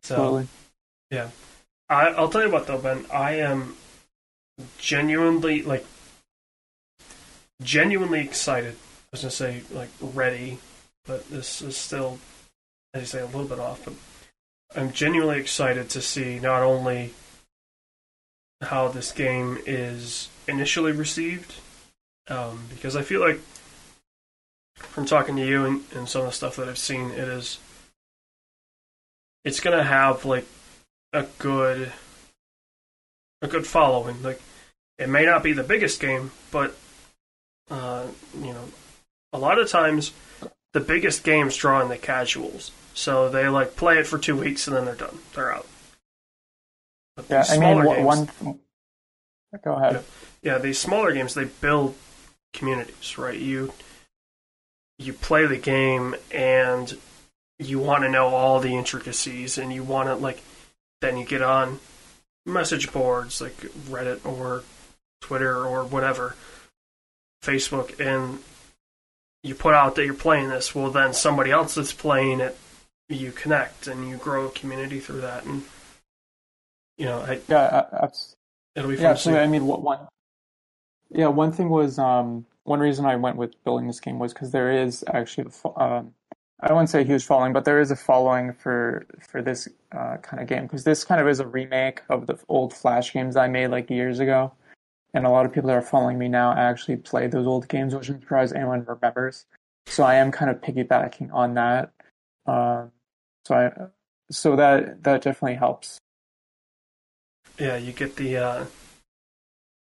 [0.02, 0.48] So Totally.
[1.88, 3.76] I, I'll tell you what though, Ben, I am
[4.78, 5.86] genuinely like
[7.62, 8.76] genuinely excited.
[9.14, 10.58] I was gonna say like ready,
[11.06, 12.18] but this is still,
[12.92, 13.84] as you say, a little bit off.
[13.84, 13.94] But
[14.74, 17.14] I'm genuinely excited to see not only
[18.60, 21.54] how this game is initially received,
[22.26, 23.38] um, because I feel like
[24.74, 27.60] from talking to you and, and some of the stuff that I've seen, it is
[29.44, 30.48] it's gonna have like
[31.12, 31.92] a good
[33.42, 34.24] a good following.
[34.24, 34.40] Like
[34.98, 36.74] it may not be the biggest game, but
[37.70, 38.06] uh,
[38.40, 38.64] you know,
[39.34, 40.12] a lot of times
[40.72, 42.70] the biggest games draw in the casuals.
[42.94, 45.18] So they like play it for two weeks and then they're done.
[45.34, 45.66] They're out.
[47.16, 48.60] But Yeah, I mean, smaller games- one.
[49.62, 50.04] Go ahead.
[50.42, 51.94] yeah, these smaller games they build
[52.52, 53.38] communities, right?
[53.38, 53.72] You
[54.98, 56.96] you play the game and
[57.58, 60.42] you want to know all the intricacies and you want to like
[61.00, 61.78] then you get on
[62.46, 63.56] message boards like
[63.88, 64.62] Reddit or
[65.20, 66.34] Twitter or whatever,
[67.42, 68.40] Facebook and
[69.44, 72.58] you put out that you're playing this, well then somebody else that's playing it
[73.08, 75.62] you connect and you grow a community through that and
[76.96, 78.10] you know, I, Yeah, a-
[78.74, 79.44] it'll be fun yeah, absolutely.
[79.44, 79.98] I mean, what one?
[81.10, 84.52] Yeah, one thing was um, one reason I went with building this game was because
[84.52, 86.14] there is actually um,
[86.60, 90.16] I wouldn't say a huge following, but there is a following for for this uh,
[90.18, 93.36] kind of game because this kind of is a remake of the old Flash games
[93.36, 94.52] I made like years ago,
[95.14, 97.94] and a lot of people that are following me now actually played those old games,
[97.94, 99.46] which I'm surprised anyone remembers.
[99.86, 101.92] So I am kind of piggybacking on that.
[102.46, 102.90] Um,
[103.44, 103.72] so I
[104.30, 105.98] so that that definitely helps.
[107.58, 108.64] Yeah, you get the uh,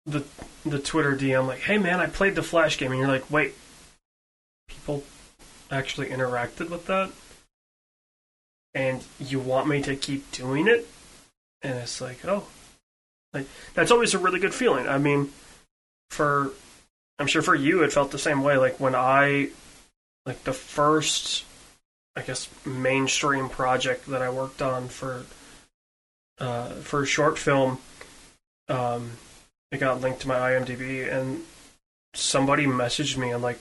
[0.04, 0.24] the
[0.66, 3.54] the Twitter DM like, "Hey man, I played the Flash game," and you're like, "Wait,
[4.68, 5.04] people
[5.70, 7.10] actually interacted with that,
[8.74, 10.86] and you want me to keep doing it?"
[11.62, 12.48] And it's like, oh,
[13.32, 14.88] like that's always a really good feeling.
[14.88, 15.30] I mean,
[16.10, 16.50] for
[17.18, 18.56] I'm sure for you it felt the same way.
[18.56, 19.50] Like when I
[20.26, 21.44] like the first
[22.14, 25.24] I guess mainstream project that I worked on for
[26.38, 27.78] uh, for a short film.
[28.68, 29.12] Um,
[29.70, 31.42] it got linked to my IMDb, and
[32.14, 33.30] somebody messaged me.
[33.30, 33.58] I'm like,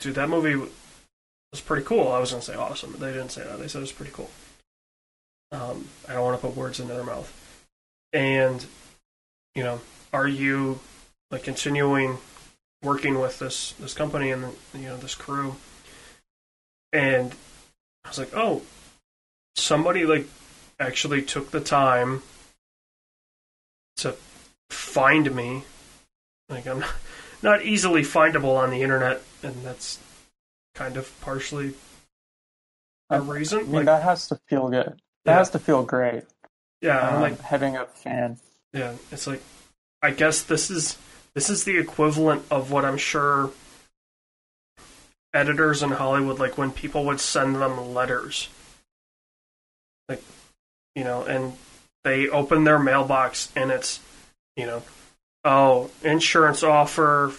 [0.00, 2.08] dude, that movie was pretty cool.
[2.08, 3.58] I was gonna say awesome, but they didn't say that.
[3.58, 4.30] They said it was pretty cool.
[5.52, 7.32] Um, I don't want to put words in their mouth.
[8.12, 8.66] And
[9.54, 9.80] you know,
[10.12, 10.80] are you
[11.30, 12.18] like continuing
[12.82, 15.56] working with this this company and you know this crew?
[16.92, 17.34] And
[18.04, 18.62] I was like, oh,
[19.56, 20.26] somebody like
[20.78, 22.22] actually took the time
[23.98, 24.14] to
[24.70, 25.64] find me.
[26.48, 26.84] Like I'm
[27.42, 29.98] not easily findable on the internet, and that's
[30.74, 31.74] kind of partially
[33.10, 33.60] a reason.
[33.60, 35.00] I mean, like, that has to feel good.
[35.24, 35.38] That Yeah.
[35.38, 36.24] has to feel great.
[36.80, 38.38] yeah, I'm um, like having a fan.
[38.74, 39.40] Yeah, it's like
[40.02, 40.98] I guess this is
[41.34, 43.52] this is the equivalent of what I'm sure
[45.32, 48.48] editors in Hollywood like when people would send them letters.
[50.08, 50.22] Like
[50.96, 51.54] you know, and
[52.02, 54.00] they open their mailbox and it's
[54.56, 54.82] you know,
[55.44, 57.32] oh, insurance offer,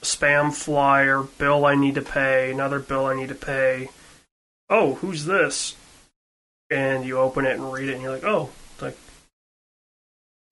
[0.00, 3.90] spam flyer, bill I need to pay, another bill I need to pay.
[4.70, 5.74] Oh, who's this?
[6.70, 8.50] And you open it and read it and you're like, "Oh,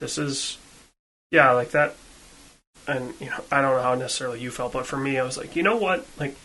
[0.00, 0.58] this is
[1.30, 1.96] yeah like that
[2.86, 5.36] and you know i don't know how necessarily you felt but for me i was
[5.36, 6.06] like you know what?
[6.18, 6.36] Like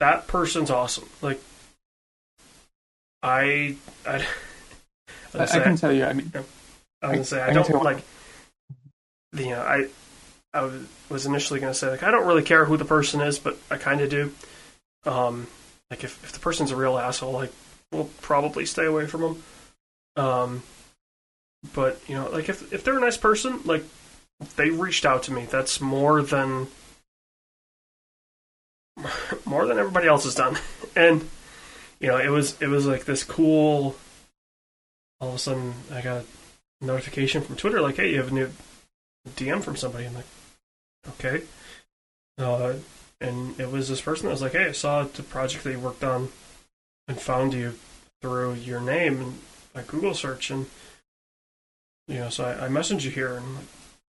[0.00, 1.08] that person's awesome.
[1.22, 1.40] Like
[3.22, 3.76] i
[4.06, 4.16] i,
[5.34, 6.04] I, was I can tell you.
[6.04, 6.32] I mean,
[7.02, 8.02] I was gonna say I i don't like
[9.32, 9.86] the you know i
[10.54, 10.62] i
[11.10, 13.76] was- initially gonna say like i don't really care who the person is but i
[13.76, 14.32] kind of do.
[15.04, 15.46] Um
[15.90, 17.52] like if, if the person's a real asshole like
[17.92, 19.42] we'll probably stay away from them
[20.16, 20.62] um
[21.74, 23.84] but you know like if if they're a nice person like
[24.56, 25.46] they reached out to me.
[25.50, 26.68] That's more than
[29.44, 30.56] more than everybody else has done.
[30.96, 31.28] And
[32.00, 33.94] you know it was it was like this cool
[35.20, 36.24] all of a sudden i got
[36.80, 38.50] a notification from twitter like hey you have a new
[39.30, 40.06] dm from somebody.
[40.06, 40.26] I'm like
[41.08, 41.42] okay.
[42.36, 42.74] Uh
[43.20, 45.78] and it was this person that was like hey i saw the project that you
[45.78, 46.30] worked on
[47.06, 47.74] and found you
[48.20, 49.38] through your name and
[49.74, 50.50] a google search.
[50.50, 50.66] And
[52.08, 53.58] you know, so I, I messaged you here and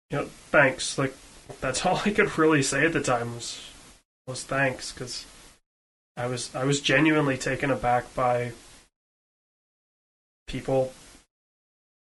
[0.10, 0.98] you know, thanks.
[0.98, 1.16] Like
[1.60, 3.62] that's all I could really say at the time was
[4.28, 5.26] was thanks because
[6.18, 8.52] I was I was genuinely taken aback by
[10.48, 10.94] people.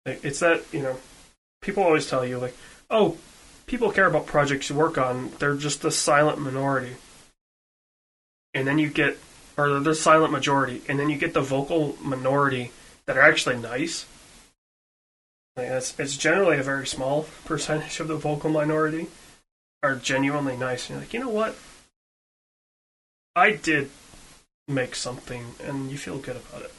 [0.05, 0.97] Like, It's that you know,
[1.62, 2.57] people always tell you like,
[2.91, 3.16] oh,
[3.66, 5.32] people care about projects you work on.
[5.39, 6.97] They're just the silent minority,
[8.55, 9.18] and then you get
[9.59, 12.72] or the silent majority, and then you get the vocal minority
[13.07, 14.07] that are actually nice.
[15.59, 19.07] It's, generally a very small percentage of the vocal minority
[19.82, 20.90] are genuinely nice.
[20.90, 21.57] And you're like, you know what?
[23.34, 23.90] I did
[24.68, 26.72] make something, and you feel good about it.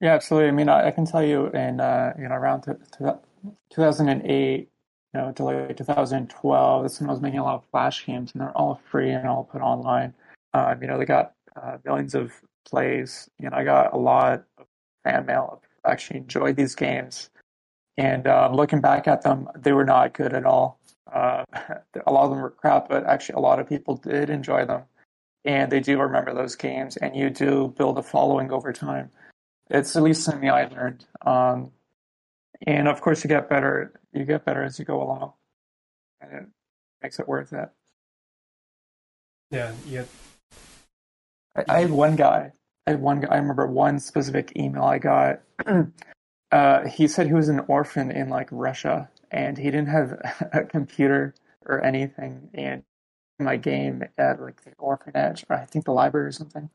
[0.00, 0.48] yeah, absolutely.
[0.48, 4.68] I mean, I, I can tell you in uh, you know around t- t- 2008,
[5.14, 8.40] you know, to like 2012, this I was making a lot of Flash games, and
[8.40, 10.14] they're all free and all put online.
[10.54, 12.32] Um, you know, they got uh, millions of
[12.64, 13.28] plays.
[13.40, 14.66] You know, I got a lot of
[15.04, 15.60] fan mail.
[15.84, 17.30] I actually enjoyed these games,
[17.98, 20.78] and um, looking back at them, they were not good at all.
[21.12, 21.44] Uh,
[22.06, 24.84] a lot of them were crap, but actually, a lot of people did enjoy them,
[25.44, 26.96] and they do remember those games.
[26.96, 29.10] And you do build a following over time.
[29.68, 31.04] It's at least something I learned.
[31.26, 31.72] Um,
[32.66, 33.92] and of course, you get better.
[34.12, 35.32] You get better as you go along,
[36.20, 36.46] and it
[37.02, 37.68] makes it worth it.
[39.50, 40.04] Yeah, yeah,
[41.56, 42.52] I, I had one guy.
[42.86, 43.28] I had one guy.
[43.28, 45.40] I remember one specific email I got.
[46.50, 50.12] uh, he said he was an orphan in like Russia, and he didn't have
[50.52, 51.34] a computer
[51.66, 52.50] or anything.
[52.54, 52.82] And
[53.38, 56.70] my game at like the orphanage, or I think the library or something.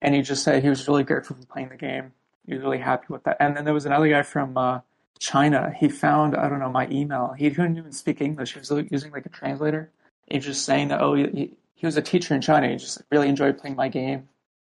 [0.00, 2.12] And he just said he was really grateful for playing the game.
[2.46, 3.36] He was really happy with that.
[3.40, 4.80] And then there was another guy from uh,
[5.18, 5.72] China.
[5.76, 7.34] He found I don't know my email.
[7.36, 8.54] He couldn't even speak English.
[8.54, 9.90] He was using like a translator,
[10.30, 12.68] He's just saying that oh he, he was a teacher in China.
[12.68, 14.28] He just really enjoyed playing my game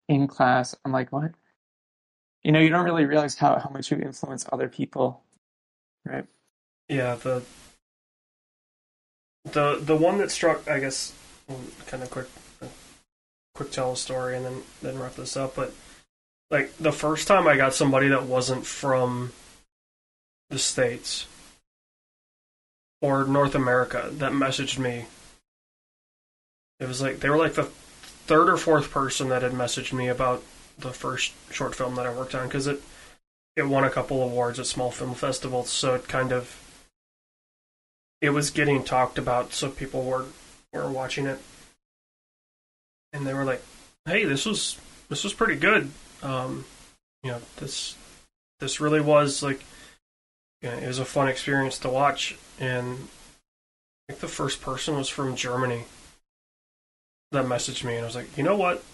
[0.08, 0.74] in class.
[0.84, 1.32] I'm like what?
[2.44, 5.22] You know, you don't really realize how how much you influence other people,
[6.04, 6.24] right?
[6.88, 7.42] Yeah, the
[9.44, 11.12] the the one that struck, I guess,
[11.86, 12.26] kind of quick,
[12.62, 12.66] uh,
[13.54, 15.56] quick tell a story and then then wrap this up.
[15.56, 15.72] But
[16.50, 19.32] like the first time I got somebody that wasn't from
[20.50, 21.26] the states
[23.00, 25.06] or North America that messaged me.
[26.80, 30.08] It was like they were like the third or fourth person that had messaged me
[30.08, 30.42] about
[30.78, 32.82] the first short film that I worked on because it
[33.56, 36.56] it won a couple awards at small film festivals, so it kind of
[38.20, 40.26] it was getting talked about, so people were
[40.72, 41.40] were watching it,
[43.12, 43.62] and they were like,
[44.04, 45.90] "Hey, this was this was pretty good.
[46.22, 46.64] Um,
[47.22, 47.96] you know, this
[48.60, 49.64] this really was like,
[50.62, 53.08] you know, it was a fun experience to watch." And
[54.08, 55.84] I think the first person was from Germany
[57.32, 58.84] that messaged me, and I was like, "You know what?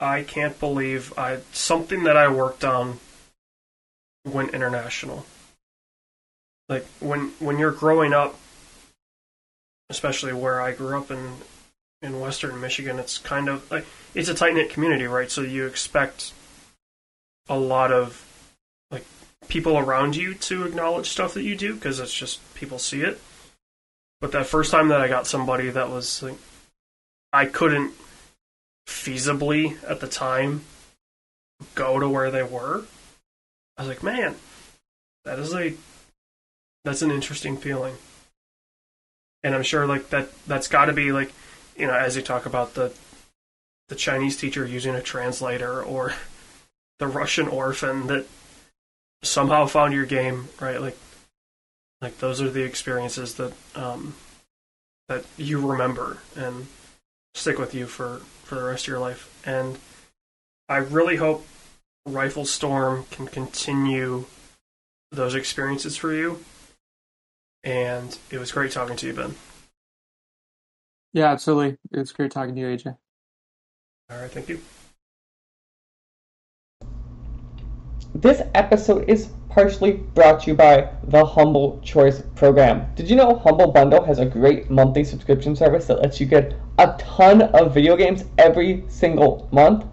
[0.00, 2.98] I can't believe I something that I worked on
[4.24, 5.26] went international."
[6.70, 8.36] like when when you're growing up
[9.90, 11.32] especially where I grew up in
[12.00, 13.84] in western Michigan it's kind of like
[14.14, 16.32] it's a tight knit community right so you expect
[17.48, 18.24] a lot of
[18.90, 19.04] like
[19.48, 23.20] people around you to acknowledge stuff that you do because it's just people see it
[24.20, 26.38] but that first time that I got somebody that was like
[27.32, 27.92] I couldn't
[28.90, 30.62] feasibly at the time
[31.74, 32.84] go to where they were
[33.76, 34.34] I was like man
[35.24, 35.74] that is a
[36.84, 37.94] that's an interesting feeling.
[39.42, 41.32] And I'm sure like that that's got to be like
[41.76, 42.92] you know as you talk about the
[43.88, 46.14] the Chinese teacher using a translator or
[46.98, 48.26] the Russian orphan that
[49.22, 50.80] somehow found your game, right?
[50.80, 50.96] Like
[52.00, 54.14] like those are the experiences that um
[55.08, 56.66] that you remember and
[57.40, 59.40] stick with you for for the rest of your life.
[59.44, 59.78] And
[60.68, 61.46] I really hope
[62.06, 64.26] Rifle Storm can continue
[65.10, 66.44] those experiences for you
[67.64, 69.34] and it was great talking to you, Ben.
[71.12, 71.76] Yeah, absolutely.
[71.92, 72.96] It was great talking to you, AJ.
[74.10, 74.60] All right, thank you.
[78.20, 82.86] This episode is partially brought to you by the Humble Choice program.
[82.94, 86.54] Did you know Humble Bundle has a great monthly subscription service that lets you get
[86.78, 89.86] a ton of video games every single month?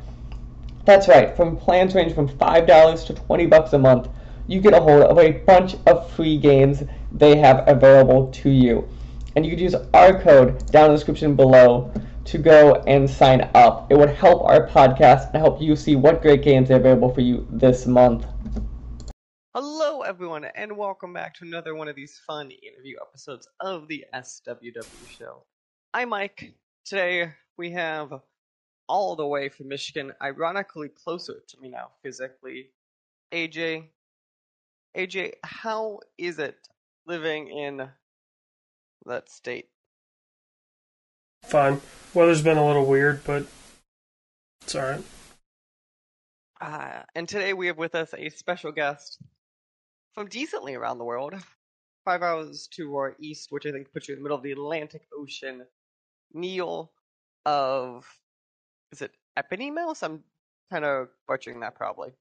[0.83, 4.09] That's right, from plans range from $5 to 20 bucks a month,
[4.45, 8.89] you get a hold of a bunch of free games they have available to you.
[9.37, 11.93] And you can use our code down in the description below
[12.27, 13.89] to go and sign up.
[13.89, 17.21] It would help our podcast and help you see what great games are available for
[17.21, 18.25] you this month.
[19.55, 24.03] Hello, everyone, and welcome back to another one of these fun interview episodes of the
[24.13, 25.43] SWW show.
[25.93, 26.53] I'm Mike.
[26.83, 28.19] Today we have
[28.89, 32.71] all the way from Michigan, ironically closer to me now physically,
[33.31, 33.85] AJ.
[34.97, 36.67] AJ, how is it
[37.05, 37.87] living in
[39.05, 39.69] that state?
[41.43, 41.81] Fine.
[42.13, 43.45] Weather's been a little weird, but
[44.61, 45.03] it's alright.
[46.59, 49.19] Uh, and today we have with us a special guest
[50.13, 51.35] from decently around the world.
[52.03, 54.51] Five hours to our east, which I think puts you in the middle of the
[54.51, 55.65] Atlantic Ocean.
[56.33, 56.91] Neil
[57.45, 58.05] of.
[58.91, 60.03] Is it Eponymous?
[60.03, 60.23] I'm
[60.71, 62.13] kind of butchering that probably.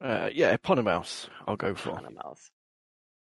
[0.00, 1.90] Uh, yeah, Eponymous, I'll go for.
[1.90, 2.50] Eponymous.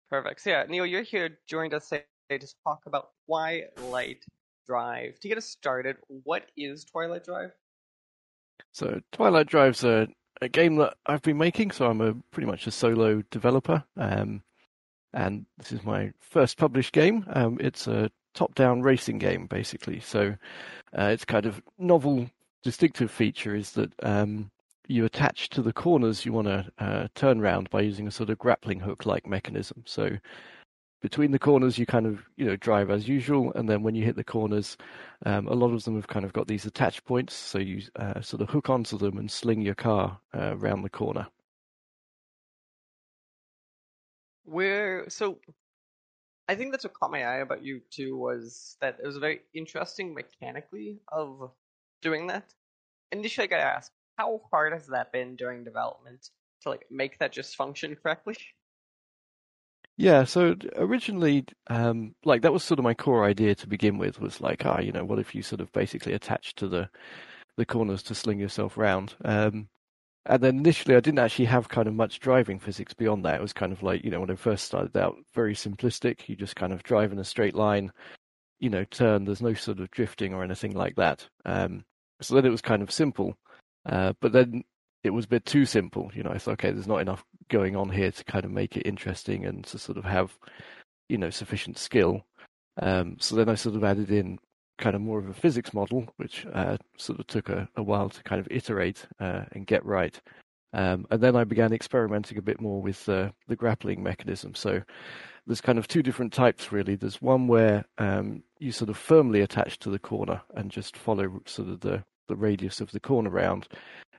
[0.09, 0.41] Perfect.
[0.41, 4.23] So yeah, Neil, you're here joined us today to talk about Twilight
[4.65, 5.19] Drive.
[5.19, 7.51] To get us started, what is Twilight Drive?
[8.71, 10.07] So Twilight Drive's a,
[10.41, 13.83] a game that I've been making, so I'm a pretty much a solo developer.
[13.97, 14.43] Um,
[15.13, 17.25] and this is my first published game.
[17.33, 20.01] Um, it's a top-down racing game, basically.
[20.01, 20.35] So
[20.97, 22.29] uh, its kind of novel,
[22.63, 24.51] distinctive feature is that um,
[24.87, 28.29] you attach to the corners you want to uh, turn round by using a sort
[28.29, 29.83] of grappling hook like mechanism.
[29.85, 30.17] So
[31.01, 34.03] between the corners, you kind of you know drive as usual, and then when you
[34.03, 34.77] hit the corners,
[35.25, 38.21] um, a lot of them have kind of got these attach points, so you uh,
[38.21, 41.27] sort of hook onto them and sling your car uh, around the corner.
[44.45, 45.39] Where so,
[46.47, 49.41] I think that's what caught my eye about you too was that it was very
[49.53, 51.51] interesting mechanically of
[52.01, 52.53] doing that.
[53.11, 56.29] Initially, I got to ask, how hard has that been during development
[56.61, 58.37] to like make that just function correctly?
[59.97, 64.19] Yeah, so originally, um, like that was sort of my core idea to begin with.
[64.19, 66.89] Was like, ah, you know, what if you sort of basically attach to the
[67.57, 69.15] the corners to sling yourself round?
[69.23, 69.69] Um,
[70.25, 73.35] and then initially, I didn't actually have kind of much driving physics beyond that.
[73.35, 76.27] It was kind of like, you know, when I first started out, very simplistic.
[76.29, 77.91] You just kind of drive in a straight line,
[78.59, 79.25] you know, turn.
[79.25, 81.27] There's no sort of drifting or anything like that.
[81.45, 81.85] Um,
[82.21, 83.37] so then it was kind of simple.
[83.85, 84.63] Uh, but then
[85.05, 86.11] it was a bit too simple.
[86.13, 88.75] You know, I thought, okay, there's not enough going on here to kind of make
[88.75, 90.37] it interesting and to sort of have,
[91.09, 92.25] you know, sufficient skill.
[92.81, 94.39] Um, so then I sort of added in
[94.77, 98.09] kind of more of a physics model, which uh, sort of took a, a, while
[98.09, 100.19] to kind of iterate uh, and get right.
[100.73, 104.55] Um, and then I began experimenting a bit more with uh, the grappling mechanism.
[104.55, 104.81] So
[105.47, 106.95] there's kind of two different types, really.
[106.95, 111.41] There's one where um, you sort of firmly attach to the corner and just follow
[111.45, 113.67] sort of the, the radius of the corner round.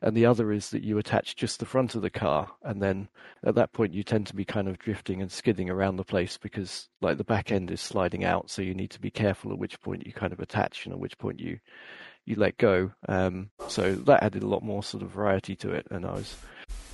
[0.03, 3.09] And the other is that you attach just the front of the car, and then
[3.45, 6.37] at that point you tend to be kind of drifting and skidding around the place
[6.37, 9.59] because, like, the back end is sliding out, so you need to be careful at
[9.59, 11.59] which point you kind of attach and at which point you
[12.27, 12.91] you let go.
[13.09, 16.37] Um, so that added a lot more sort of variety to it, and I was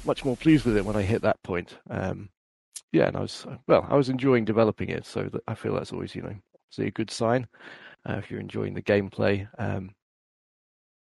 [0.05, 1.79] much more pleased with it when I hit that point.
[1.91, 2.29] Um,
[2.93, 6.15] yeah, and I was well, I was enjoying developing it, so I feel that's always
[6.15, 6.37] you know
[6.79, 7.49] a good sign
[8.09, 9.49] uh, if you're enjoying the gameplay.
[9.59, 9.95] Um,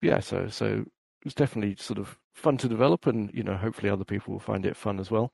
[0.01, 0.85] yeah, so so
[1.25, 4.65] it's definitely sort of fun to develop, and you know hopefully other people will find
[4.65, 5.31] it fun as well.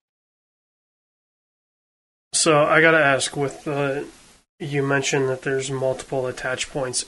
[2.34, 4.04] So I gotta ask, with uh,
[4.60, 7.06] you mentioned that there's multiple attach points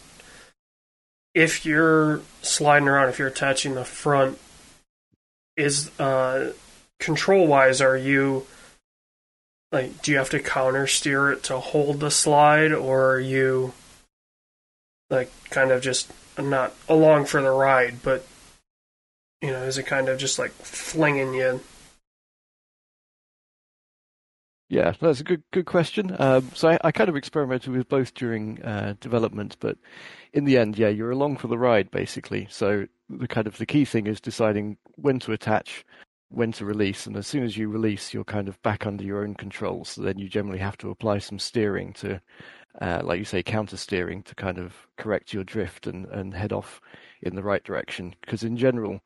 [1.38, 4.39] if you're sliding around, if you're attaching the front,
[5.55, 6.51] is uh,
[6.99, 8.47] control wise, are you
[9.72, 13.74] like, do you have to counter steer it to hold the slide, or are you
[15.12, 18.25] like kind of just not along for the ride, but
[19.41, 21.59] you know, is it kind of just like flinging you
[24.69, 26.13] yeah, that's a good good question.
[26.19, 29.77] Um, so I, I, kind of experimented with both during uh, development, but
[30.33, 32.47] in the end, yeah, you're along for the ride basically.
[32.49, 35.85] So the kind of the key thing is deciding when to attach,
[36.29, 39.23] when to release, and as soon as you release, you're kind of back under your
[39.23, 39.85] own control.
[39.85, 42.21] So then you generally have to apply some steering to,
[42.82, 46.53] uh, like you say, counter steering to kind of correct your drift and and head
[46.53, 46.82] off
[47.21, 48.15] in the right direction.
[48.21, 49.01] Because in general,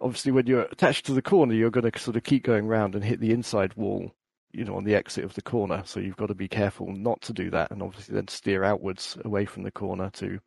[0.00, 2.94] obviously, when you're attached to the corner, you're going to sort of keep going around
[2.94, 4.12] and hit the inside wall
[4.54, 5.82] you know, on the exit of the corner.
[5.84, 9.18] So you've got to be careful not to do that, and obviously then steer outwards
[9.24, 10.38] away from the corner to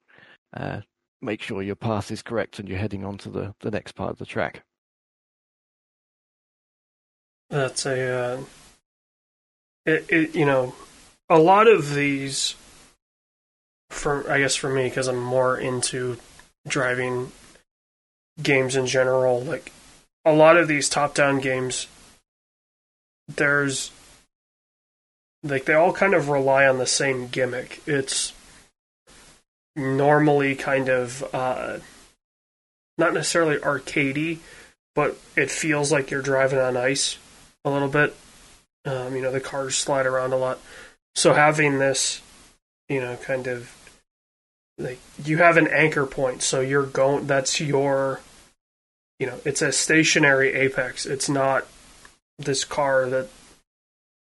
[0.56, 0.82] uh,
[1.22, 4.12] make sure your path is correct and you're heading on to the, the next part
[4.12, 4.64] of the track.
[7.50, 8.42] That's a, uh,
[9.86, 10.74] it, it, you know,
[11.30, 12.56] a lot of these,
[13.90, 16.18] for I guess for me, because I'm more into
[16.68, 17.32] driving
[18.42, 19.72] games in general, like
[20.26, 21.88] a lot of these top-down games,
[23.28, 23.92] there's
[25.44, 27.82] like they all kind of rely on the same gimmick.
[27.86, 28.34] It's
[29.76, 31.78] normally kind of uh,
[32.98, 34.40] not necessarily arcadey,
[34.96, 37.18] but it feels like you're driving on ice
[37.64, 38.16] a little bit.
[38.86, 40.60] Um, you know, the cars slide around a lot.
[41.18, 42.22] So having this,
[42.90, 43.74] you know, kind of
[44.78, 47.26] like you have an anchor point, so you're going.
[47.26, 48.22] That's your,
[49.20, 51.08] you know, it's a stationary apex.
[51.08, 51.66] It's not
[52.38, 53.30] this car that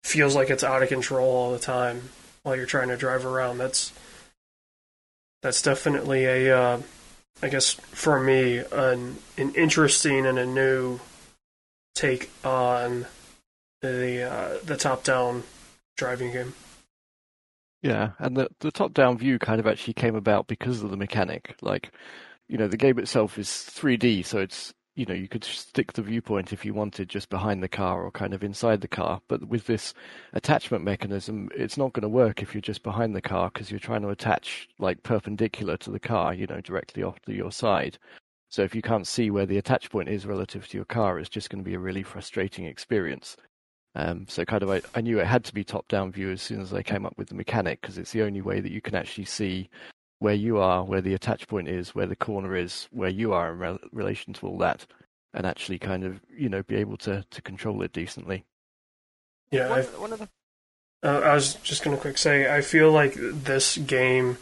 [0.05, 2.09] feels like it's out of control all the time
[2.45, 3.59] while you're trying to drive around.
[3.59, 3.93] That's
[5.43, 6.81] that's definitely a, uh,
[7.43, 11.01] I guess for me, an an interesting and a new
[11.95, 13.05] take on
[13.83, 15.43] the uh, the top down
[15.99, 16.55] driving game.
[17.87, 20.97] Yeah, and the the top down view kind of actually came about because of the
[20.97, 21.55] mechanic.
[21.63, 21.93] Like,
[22.49, 26.03] you know, the game itself is 3D, so it's you know, you could stick the
[26.03, 29.21] viewpoint if you wanted just behind the car or kind of inside the car.
[29.29, 29.95] But with this
[30.33, 33.79] attachment mechanism, it's not going to work if you're just behind the car because you're
[33.79, 37.99] trying to attach like perpendicular to the car, you know, directly off to your side.
[38.49, 41.29] So if you can't see where the attach point is relative to your car, it's
[41.29, 43.37] just going to be a really frustrating experience.
[43.99, 46.61] Um, so kind of I, I knew it had to be top-down view as soon
[46.61, 48.95] as I came up with the mechanic because it's the only way that you can
[48.95, 49.71] actually see
[50.19, 53.53] where you are, where the attach point is, where the corner is, where you are
[53.53, 54.87] in re- relation to all that,
[55.33, 58.45] and actually kind of you know be able to to control it decently.
[59.51, 60.29] Yeah, one, one of the...
[61.03, 64.37] uh, I was just gonna quick say I feel like this game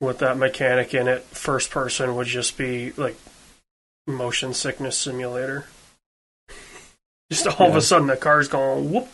[0.00, 3.16] with that mechanic in it, first person would just be like
[4.06, 5.64] motion sickness simulator.
[7.30, 7.66] Just all yeah.
[7.68, 9.08] of a sudden the car's going whoop.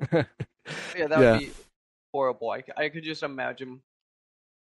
[0.12, 1.50] yeah, that would be
[2.12, 2.50] horrible.
[2.50, 3.80] I, I could just imagine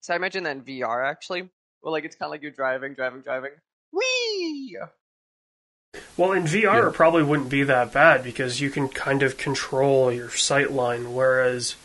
[0.01, 1.49] so I imagine that in VR actually.
[1.82, 3.51] Well, like it's kind of like you're driving, driving, driving.
[3.91, 4.78] Whee!
[6.16, 6.88] Well, in VR, yeah.
[6.88, 11.14] it probably wouldn't be that bad because you can kind of control your sight line.
[11.14, 11.76] Whereas,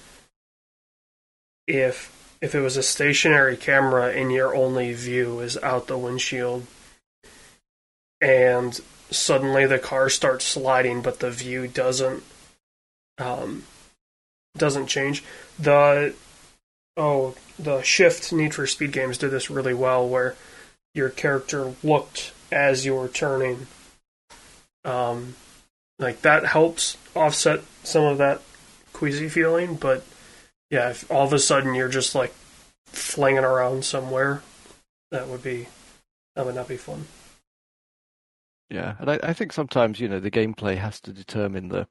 [1.67, 6.67] if if it was a stationary camera and your only view is out the windshield,
[8.21, 8.81] and
[9.13, 12.23] suddenly the car starts sliding, but the view doesn't
[13.19, 13.65] um,
[14.57, 15.25] doesn't change,
[15.59, 16.15] the
[16.97, 20.37] oh, the Shift Need for Speed games did this really well, where
[20.95, 23.67] your character looked as you were turning.
[24.85, 25.37] Um,
[25.99, 28.43] like that helps offset some of that
[28.93, 30.05] queasy feeling, but
[30.71, 32.35] yeah, if all of a sudden you're just like
[32.87, 34.43] flinging around somewhere,
[35.11, 35.69] that would be
[36.35, 37.07] that would not be fun.
[38.73, 41.87] Yeah, and I, I think sometimes you know the gameplay has to determine the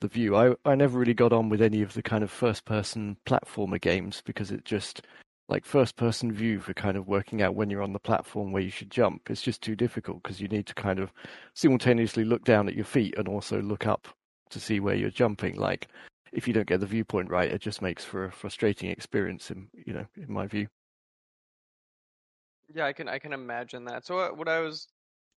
[0.00, 0.36] the view.
[0.36, 3.80] I I never really got on with any of the kind of first person platformer
[3.80, 5.02] games because it just
[5.48, 8.62] like first person view for kind of working out when you're on the platform where
[8.62, 9.28] you should jump.
[9.28, 11.12] It's just too difficult because you need to kind of
[11.54, 14.06] simultaneously look down at your feet and also look up
[14.50, 15.56] to see where you're jumping.
[15.56, 15.88] Like
[16.32, 19.66] if you don't get the viewpoint right, it just makes for a frustrating experience in
[19.72, 20.68] you know in my view.
[22.72, 24.06] Yeah, I can I can imagine that.
[24.06, 24.86] So what, what I was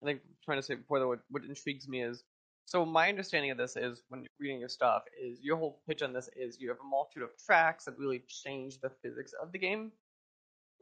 [0.04, 2.24] I think trying to say before that what, what intrigues me is
[2.66, 6.14] so my understanding of this is when reading your stuff is your whole pitch on
[6.14, 9.60] this is you have a multitude of tracks that really change the physics of the
[9.60, 9.92] game.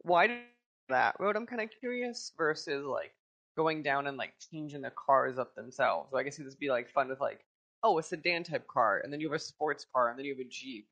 [0.03, 0.39] Why did
[0.89, 1.35] that road?
[1.35, 3.13] I'm kind of curious versus like
[3.57, 6.09] going down and like changing the cars up themselves.
[6.11, 7.43] So I guess it'd be like fun with like
[7.83, 10.33] oh a sedan type car and then you have a sports car and then you
[10.33, 10.87] have a jeep.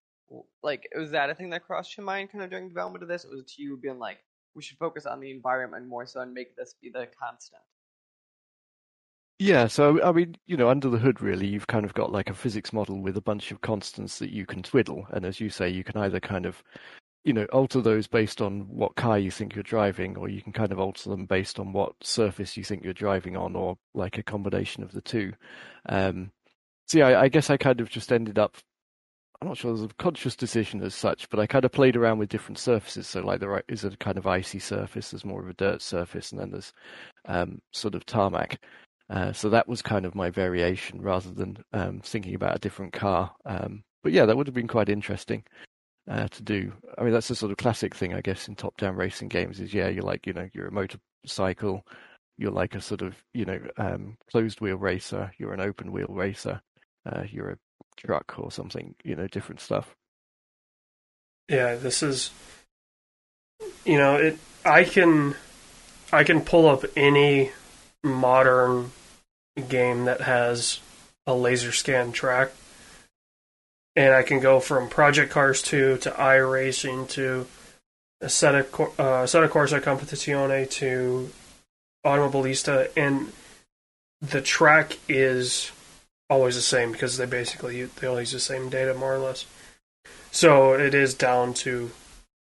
[0.63, 3.25] Like was that a thing that crossed your mind kind of during development of this?
[3.25, 4.19] Or was it to you being like
[4.55, 7.61] we should focus on the environment more so and make this be the constant?
[9.41, 12.29] Yeah, so I mean, you know, under the hood, really, you've kind of got like
[12.29, 15.49] a physics model with a bunch of constants that you can twiddle, and as you
[15.49, 16.61] say, you can either kind of,
[17.23, 20.53] you know, alter those based on what car you think you're driving, or you can
[20.53, 24.17] kind of alter them based on what surface you think you're driving on, or like
[24.17, 25.33] a combination of the two.
[25.87, 26.31] Um,
[26.87, 28.57] so yeah, I, I guess I kind of just ended up.
[29.41, 32.19] I'm not sure there's a conscious decision as such, but I kind of played around
[32.19, 33.07] with different surfaces.
[33.07, 36.31] So like there is a kind of icy surface, there's more of a dirt surface,
[36.31, 36.73] and then there's
[37.25, 38.59] um, sort of tarmac.
[39.09, 42.93] Uh, so that was kind of my variation rather than um, thinking about a different
[42.93, 43.31] car.
[43.45, 45.43] Um, but yeah, that would have been quite interesting
[46.09, 46.73] uh, to do.
[46.97, 49.59] I mean, that's the sort of classic thing, I guess, in top-down racing games.
[49.59, 51.85] Is yeah, you're like you know you're a motorcycle,
[52.37, 56.07] you're like a sort of you know um, closed wheel racer, you're an open wheel
[56.09, 56.61] racer,
[57.05, 57.57] uh, you're a
[57.97, 59.95] truck or something, you know, different stuff.
[61.49, 62.31] Yeah, this is
[63.85, 64.37] you know it.
[64.65, 65.35] I can
[66.11, 67.51] I can pull up any
[68.03, 68.91] modern
[69.67, 70.79] game that has
[71.27, 72.51] a laser scan track.
[73.95, 77.47] And I can go from Project Cars 2 to iRacing to
[78.23, 78.63] Assetto,
[78.97, 81.29] uh, Assetto Corsa Competizione to
[82.05, 83.31] Automobilista, and
[84.21, 85.71] the track is
[86.29, 89.45] always the same because they basically they all use the same data more or less.
[90.31, 91.91] So it is down to,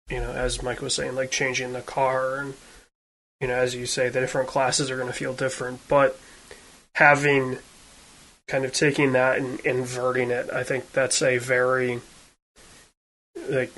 [0.10, 2.54] you know, as Mike was saying, like changing the car and,
[3.42, 6.20] you know, as you say, the different classes are going to feel different, but
[6.96, 7.60] having
[8.48, 12.02] kind of taking that and inverting it, I think that's a very
[13.50, 13.72] like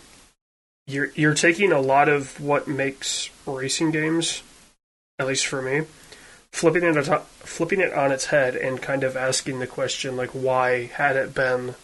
[0.87, 4.41] you're you're taking a lot of what makes racing games,
[5.17, 5.85] at least for me,
[6.51, 10.29] flipping it on, flipping it on its head and kind of asking the question like
[10.29, 11.75] why had it been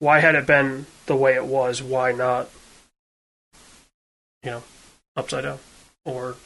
[0.00, 1.82] why had it been the way it was?
[1.82, 2.50] Why not
[4.42, 4.62] you know
[5.16, 5.58] upside down
[6.06, 6.36] or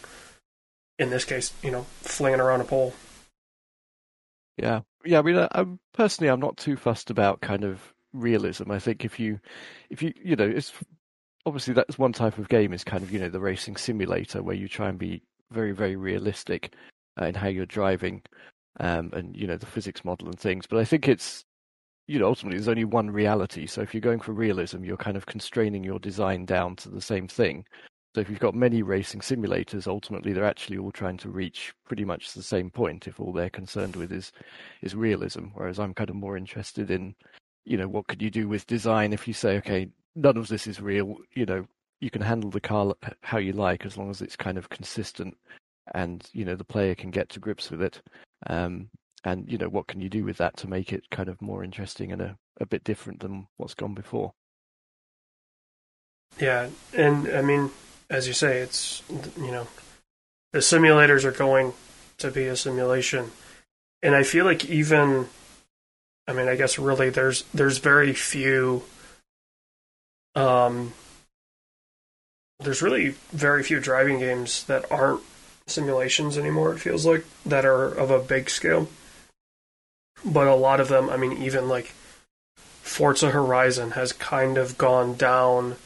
[0.98, 2.92] in this case you know flinging around a pole
[4.60, 5.18] yeah, yeah.
[5.18, 8.70] I mean, I'm personally, I'm not too fussed about kind of realism.
[8.70, 9.40] I think if you,
[9.88, 10.72] if you, you know, it's
[11.46, 14.54] obviously that's one type of game is kind of you know the racing simulator where
[14.54, 16.74] you try and be very very realistic
[17.20, 18.22] uh, in how you're driving,
[18.80, 20.66] um, and you know the physics model and things.
[20.66, 21.44] But I think it's
[22.06, 23.66] you know ultimately there's only one reality.
[23.66, 27.00] So if you're going for realism, you're kind of constraining your design down to the
[27.00, 27.64] same thing.
[28.14, 32.04] So if you've got many racing simulators, ultimately they're actually all trying to reach pretty
[32.04, 34.32] much the same point if all they're concerned with is
[34.82, 35.46] is realism.
[35.54, 37.14] Whereas I'm kind of more interested in,
[37.64, 40.66] you know, what could you do with design if you say, okay, none of this
[40.66, 41.66] is real, you know,
[42.00, 45.36] you can handle the car how you like as long as it's kind of consistent
[45.94, 48.00] and, you know, the player can get to grips with it.
[48.46, 48.88] Um,
[49.24, 51.62] and, you know, what can you do with that to make it kind of more
[51.62, 54.32] interesting and a, a bit different than what's gone before?
[56.38, 57.70] Yeah, and I mean,
[58.10, 59.02] as you say, it's
[59.38, 59.68] you know,
[60.52, 61.72] the simulators are going
[62.18, 63.30] to be a simulation,
[64.02, 65.28] and I feel like even,
[66.26, 68.82] I mean, I guess really there's there's very few.
[70.34, 70.92] Um,
[72.58, 75.22] there's really very few driving games that aren't
[75.66, 76.74] simulations anymore.
[76.74, 78.88] It feels like that are of a big scale,
[80.24, 81.92] but a lot of them, I mean, even like
[82.56, 85.76] Forza Horizon has kind of gone down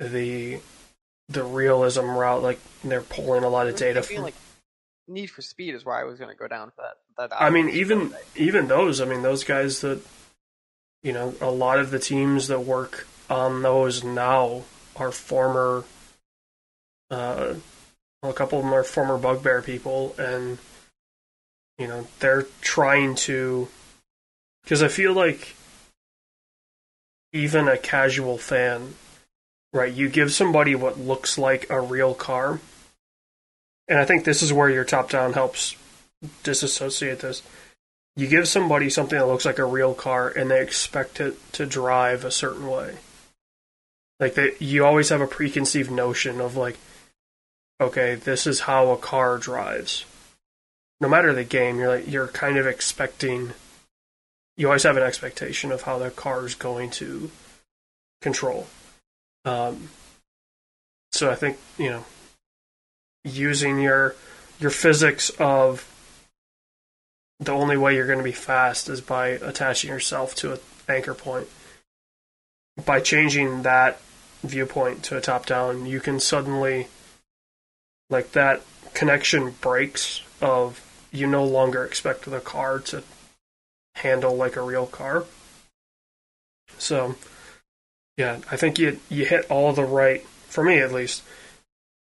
[0.00, 0.60] the
[1.32, 2.42] the realism route.
[2.42, 4.22] Like they're pulling a lot of data from.
[4.22, 4.34] Like
[5.08, 7.30] Need for Speed is where I was going to go down for that.
[7.30, 9.00] that I mean, even even those.
[9.00, 10.00] I mean, those guys that
[11.02, 14.62] you know, a lot of the teams that work on those now
[14.96, 15.84] are former,
[17.10, 17.54] uh,
[18.22, 20.58] well, a couple of them are former Bugbear people, and
[21.78, 23.68] you know they're trying to,
[24.62, 25.56] because I feel like
[27.32, 28.94] even a casual fan,
[29.72, 29.92] right?
[29.92, 32.60] You give somebody what looks like a real car,
[33.88, 35.76] and I think this is where your top down helps
[36.42, 37.42] disassociate this.
[38.14, 41.66] You give somebody something that looks like a real car, and they expect it to
[41.66, 42.96] drive a certain way.
[44.20, 46.78] Like they, you always have a preconceived notion of like,
[47.80, 50.04] okay, this is how a car drives.
[51.00, 53.52] No matter the game, you're like you're kind of expecting.
[54.56, 57.30] You always have an expectation of how the car is going to
[58.20, 58.68] control.
[59.44, 59.88] Um,
[61.10, 62.04] so I think you know,
[63.24, 64.14] using your
[64.60, 65.88] your physics of
[67.40, 71.14] the only way you're going to be fast is by attaching yourself to an anchor
[71.14, 71.48] point.
[72.84, 74.00] By changing that
[74.42, 76.86] viewpoint to a top down, you can suddenly,
[78.08, 78.62] like, that
[78.94, 80.80] connection breaks of
[81.10, 83.02] you no longer expect the car to
[83.96, 85.24] handle like a real car.
[86.78, 87.16] So,
[88.16, 91.22] yeah, I think you you hit all the right, for me at least,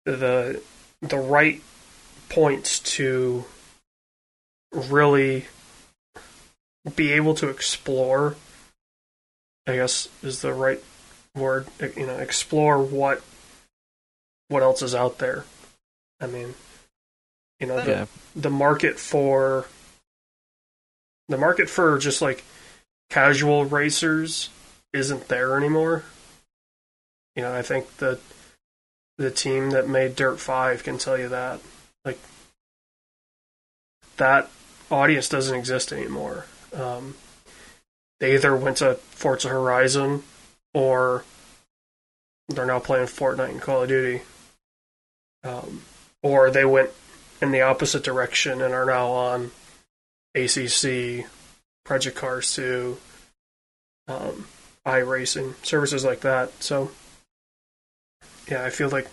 [0.05, 0.61] the
[1.03, 1.63] the right
[2.29, 3.45] points to
[4.73, 5.47] really
[6.95, 8.37] be able to explore
[9.67, 10.83] i guess is the right
[11.35, 13.23] word you know explore what
[14.49, 15.45] what else is out there
[16.21, 16.55] i mean
[17.59, 18.07] you know the, Yeah.
[18.37, 19.67] the market for
[21.29, 22.45] the market for just like
[23.11, 24.49] casual racers
[24.93, 26.05] isn't there anymore
[27.37, 28.21] you know i think that
[29.19, 31.61] the team that made dirt 5 can tell you that
[32.05, 32.19] like
[34.17, 34.51] that
[34.91, 36.47] audience doesn't exist anymore.
[36.75, 37.15] Um,
[38.19, 40.23] they either went to Forza Horizon
[40.75, 41.25] or
[42.49, 44.23] they're now playing Fortnite and Call of Duty.
[45.43, 45.83] Um,
[46.23, 46.91] or they went
[47.41, 49.51] in the opposite direction and are now on
[50.35, 51.27] ACC,
[51.85, 52.99] Project Cars 2,
[54.09, 54.47] um,
[54.91, 56.63] iRacing, services like that.
[56.63, 56.91] So,
[58.51, 59.09] yeah, I feel like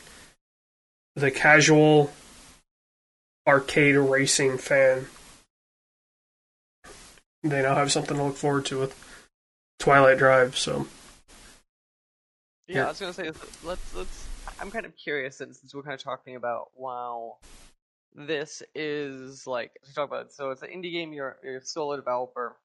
[1.15, 2.11] the casual
[3.47, 5.07] arcade racing fan
[7.43, 8.95] they now have something to look forward to with
[9.79, 10.57] Twilight Drive.
[10.57, 10.87] So
[12.67, 12.85] Yeah, Yeah.
[12.85, 13.31] I was gonna say
[13.63, 14.27] let's let's.
[14.59, 17.37] I'm kind of curious since, since we're kind of talking about wow,
[18.13, 20.27] this is like to talk about.
[20.27, 21.13] It, So it's an indie game.
[21.13, 22.57] You're you're a developer.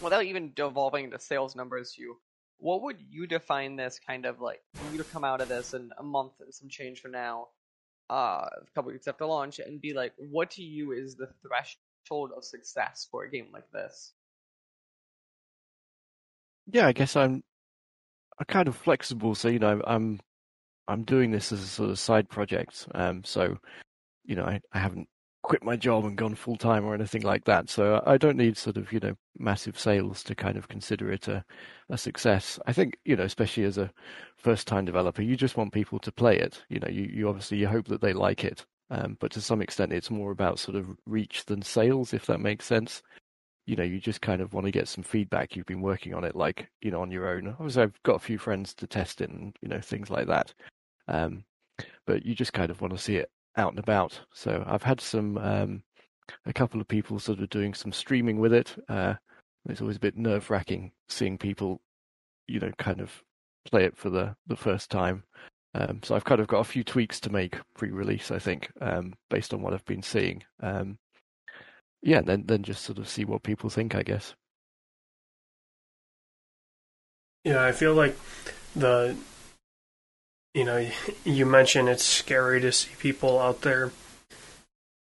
[0.00, 2.16] Without even devolving into sales numbers, you
[2.58, 4.62] what would you define this kind of like
[4.92, 7.48] you to come out of this in a month and some change from now,
[8.10, 12.30] uh, a couple weeks after launch, and be like, what to you is the threshold
[12.36, 14.12] of success for a game like this?
[16.66, 17.42] yeah, I guess I'm
[18.38, 19.34] I'm kind of flexible.
[19.34, 20.20] So you know, I'm
[20.88, 22.86] I'm doing this as a sort of side project.
[22.94, 23.58] Um, so
[24.24, 25.08] you know, I, I haven't
[25.42, 27.68] quit my job and gone full time or anything like that.
[27.68, 31.28] So I don't need sort of you know massive sales to kind of consider it
[31.28, 31.44] a
[31.88, 32.58] a success.
[32.66, 33.90] I think you know, especially as a
[34.36, 36.62] first time developer, you just want people to play it.
[36.68, 38.64] You know, you you obviously you hope that they like it.
[38.90, 42.40] Um, but to some extent, it's more about sort of reach than sales, if that
[42.40, 43.02] makes sense
[43.66, 45.54] you know, you just kind of want to get some feedback.
[45.54, 47.48] You've been working on it, like you know, on your own.
[47.48, 50.52] Obviously, I've got a few friends to test it, and you know, things like that.
[51.08, 51.44] Um,
[52.06, 54.20] but you just kind of want to see it out and about.
[54.34, 55.82] So I've had some, um,
[56.46, 58.74] a couple of people sort of doing some streaming with it.
[58.88, 59.14] Uh,
[59.68, 61.80] it's always a bit nerve wracking seeing people,
[62.48, 63.22] you know, kind of
[63.64, 65.24] play it for the the first time.
[65.74, 69.14] Um, so I've kind of got a few tweaks to make pre-release, I think, um,
[69.30, 70.42] based on what I've been seeing.
[70.60, 70.98] Um,
[72.02, 74.34] yeah, then then just sort of see what people think, I guess.
[77.44, 78.16] yeah, I feel like
[78.76, 79.16] the
[80.54, 80.86] you know
[81.24, 83.90] you mentioned it's scary to see people out there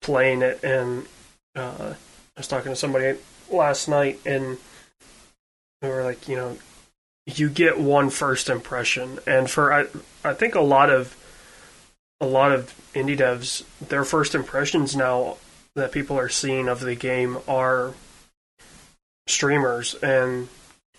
[0.03, 1.07] playing it, and
[1.55, 3.18] uh, I was talking to somebody
[3.51, 4.59] last night, and
[5.82, 6.59] they were like, you know,
[7.26, 9.86] you get one first impression, and for I
[10.24, 11.16] I think a lot of
[12.20, 15.36] a lot of indie devs, their first impressions now
[15.74, 17.92] that people are seeing of the game are
[19.26, 20.49] streamers and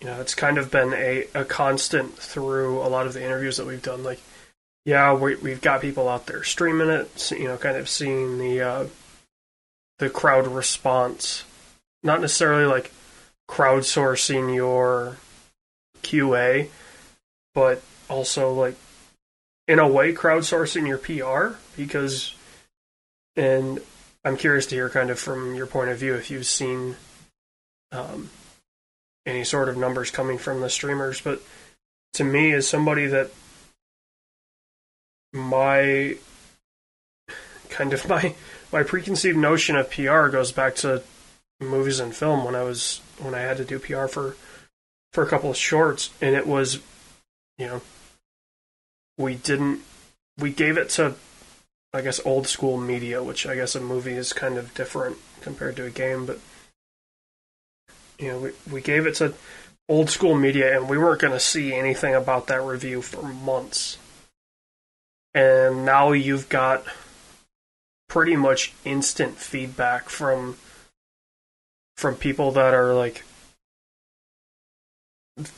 [0.00, 3.56] you know it's kind of been a, a constant through a lot of the interviews
[3.56, 4.20] that we've done like
[4.84, 8.60] yeah we, we've got people out there streaming it you know kind of seeing the
[8.60, 8.86] uh,
[9.98, 11.44] the crowd response.
[12.02, 12.92] Not necessarily like
[13.48, 15.16] crowdsourcing your
[16.02, 16.68] qa
[17.54, 18.76] but also like
[19.66, 22.34] in a way crowdsourcing your pr because
[23.36, 23.80] and
[24.24, 26.96] I'm curious to hear kind of from your point of view if you've seen
[27.92, 28.30] um,
[29.24, 31.40] any sort of numbers coming from the streamers, but
[32.14, 33.30] to me as somebody that
[35.32, 36.16] my
[37.68, 38.34] kind of my
[38.72, 41.02] my preconceived notion of PR goes back to
[41.60, 44.36] movies and film when I was when I had to do PR for
[45.12, 46.10] for a couple of shorts.
[46.20, 46.80] And it was
[47.58, 47.82] you know
[49.16, 49.82] we didn't
[50.38, 51.14] we gave it to
[51.92, 55.76] I guess old school media which I guess a movie is kind of different compared
[55.76, 56.38] to a game but
[58.18, 59.34] you know we we gave it to
[59.88, 63.96] old school media and we weren't going to see anything about that review for months
[65.38, 66.82] and now you've got
[68.08, 70.56] pretty much instant feedback from
[71.96, 73.22] from people that are like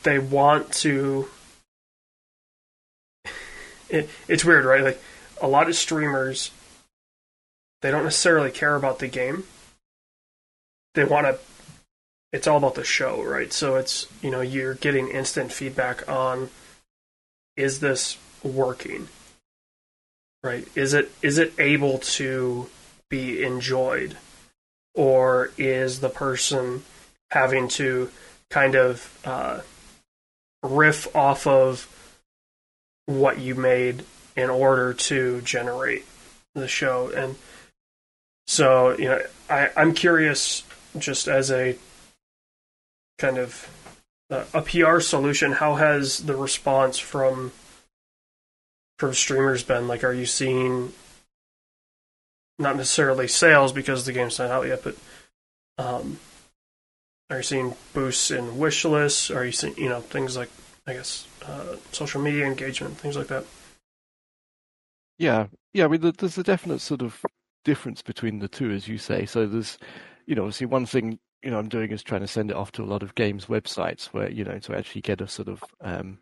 [0.02, 1.26] they want to
[3.88, 4.84] it, it's weird right?
[4.84, 5.00] Like
[5.40, 6.50] a lot of streamers
[7.80, 9.44] they don't necessarily care about the game.
[10.92, 11.38] They want to
[12.34, 13.50] it's all about the show right?
[13.50, 16.50] So it's you know you're getting instant feedback on
[17.56, 19.08] is this working
[20.42, 20.66] right?
[20.74, 22.68] Is it is it able to
[23.08, 24.16] be enjoyed?
[24.94, 26.82] Or is the person
[27.30, 28.10] having to
[28.50, 29.60] kind of uh,
[30.62, 31.88] riff off of
[33.06, 34.04] what you made
[34.36, 36.04] in order to generate
[36.54, 37.10] the show?
[37.10, 37.36] And
[38.50, 40.64] so you know I, i'm curious
[40.98, 41.76] just as a
[43.16, 43.68] kind of
[44.28, 47.52] uh, a pr solution how has the response from
[49.00, 49.88] from streamers been?
[49.88, 50.92] Like, are you seeing
[52.58, 54.94] not necessarily sales because the game's not out yet, but
[55.78, 56.18] um,
[57.30, 59.30] are you seeing boosts in wish lists?
[59.30, 60.50] Are you seeing you know things like
[60.86, 63.46] I guess uh, social media engagement, things like that?
[65.18, 65.86] Yeah, yeah.
[65.86, 67.24] I mean, there's a definite sort of
[67.64, 69.24] difference between the two, as you say.
[69.24, 69.78] So there's,
[70.26, 72.72] you know, obviously one thing you know I'm doing is trying to send it off
[72.72, 75.64] to a lot of games websites where you know to actually get a sort of
[75.80, 76.18] um,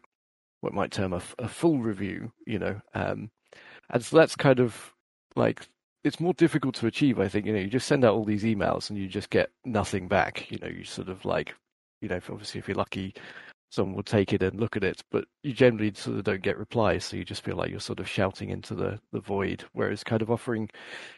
[0.60, 2.80] what might term a, a full review, you know.
[2.94, 3.30] Um,
[3.90, 4.94] and so that's kind of
[5.36, 5.66] like
[6.04, 7.18] it's more difficult to achieve.
[7.18, 9.50] I think you know you just send out all these emails and you just get
[9.64, 10.50] nothing back.
[10.50, 11.54] You know, you sort of like
[12.00, 13.14] you know obviously if you're lucky,
[13.70, 16.58] someone will take it and look at it, but you generally sort of don't get
[16.58, 19.64] replies, so you just feel like you're sort of shouting into the the void.
[19.72, 20.68] Whereas kind of offering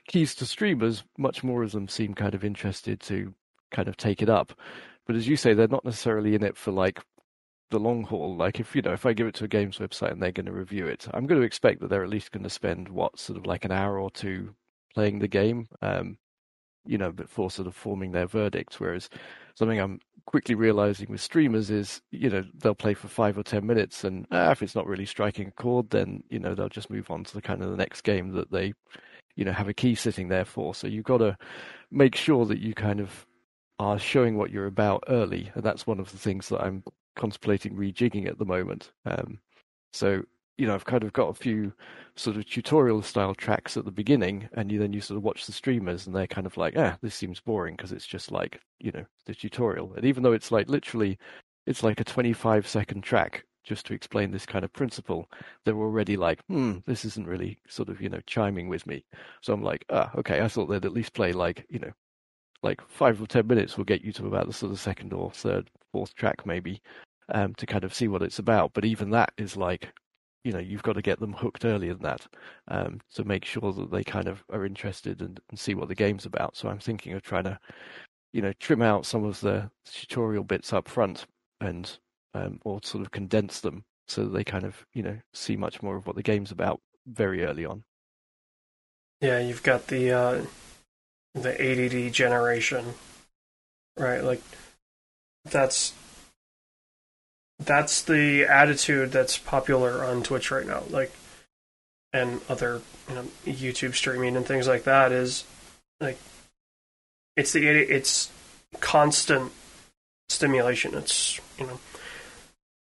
[0.09, 3.35] keys to streamers, much more of them seem kind of interested to
[3.71, 4.53] kind of take it up.
[5.07, 7.01] But as you say, they're not necessarily in it for like
[7.71, 8.37] the long haul.
[8.37, 10.47] Like if you know, if I give it to a games website and they're going
[10.47, 13.19] to review it, I'm going to expect that they're at least going to spend what
[13.19, 14.55] sort of like an hour or two
[14.95, 16.19] playing the game, um,
[16.85, 18.81] you know, before sort of forming their verdict.
[18.81, 19.09] Whereas
[19.55, 23.67] something I'm quickly realizing with streamers is, you know, they'll play for five or ten
[23.67, 26.91] minutes, and ah, if it's not really striking a chord, then you know they'll just
[26.91, 28.73] move on to the kind of the next game that they,
[29.37, 30.75] you know, have a key sitting there for.
[30.75, 31.37] So you've got to
[31.91, 33.27] make sure that you kind of
[33.79, 36.83] are showing what you're about early, and that's one of the things that I'm
[37.21, 38.93] contemplating rejigging at the moment.
[39.05, 39.39] Um,
[39.93, 40.23] so
[40.57, 41.73] you know, I've kind of got a few
[42.17, 45.47] sort of tutorial style tracks at the beginning, and you, then you sort of watch
[45.47, 48.61] the streamers, and they're kind of like, ah, this seems boring because it's just like
[48.79, 49.95] you know the tutorial.
[49.95, 51.19] And even though it's like literally,
[51.67, 55.31] it's like a 25 second track just to explain this kind of principle,
[55.65, 59.05] they're already like, hmm, this isn't really sort of you know chiming with me.
[59.43, 61.93] So I'm like, ah, okay, I thought they'd at least play like you know
[62.63, 65.31] like five or ten minutes will get you to about the sort of second or
[65.31, 66.83] third, fourth track maybe,
[67.33, 68.73] um, to kind of see what it's about.
[68.75, 69.93] But even that is like,
[70.45, 72.27] you know, you've got to get them hooked earlier than that
[72.69, 75.95] um, to make sure that they kind of are interested and, and see what the
[75.95, 76.57] game's about.
[76.57, 77.59] So I'm thinking of trying to,
[78.33, 81.27] you know, trim out some of the tutorial bits up front
[81.61, 81.99] and
[82.33, 85.97] um, or sort of condense them so they kind of, you know, see much more
[85.97, 87.85] of what the game's about very early on.
[89.21, 90.45] Yeah, you've got the uh,
[91.35, 92.95] the ADD generation,
[93.97, 94.25] right?
[94.25, 94.43] Like
[95.45, 95.93] that's
[97.61, 101.13] that's the attitude that's popular on Twitch right now, like
[102.13, 105.45] and other you know YouTube streaming and things like that is
[106.01, 106.19] like
[107.37, 108.31] it's the it's
[108.81, 109.53] constant
[110.29, 110.95] stimulation.
[110.95, 111.81] It's you know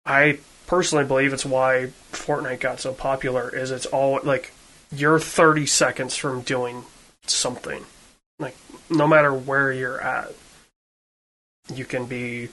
[0.07, 4.53] I personally believe it's why Fortnite got so popular is it's all like
[4.91, 6.85] you're 30 seconds from doing
[7.27, 7.85] something
[8.39, 8.57] like
[8.91, 10.33] no matter where you're at
[11.73, 12.49] you can be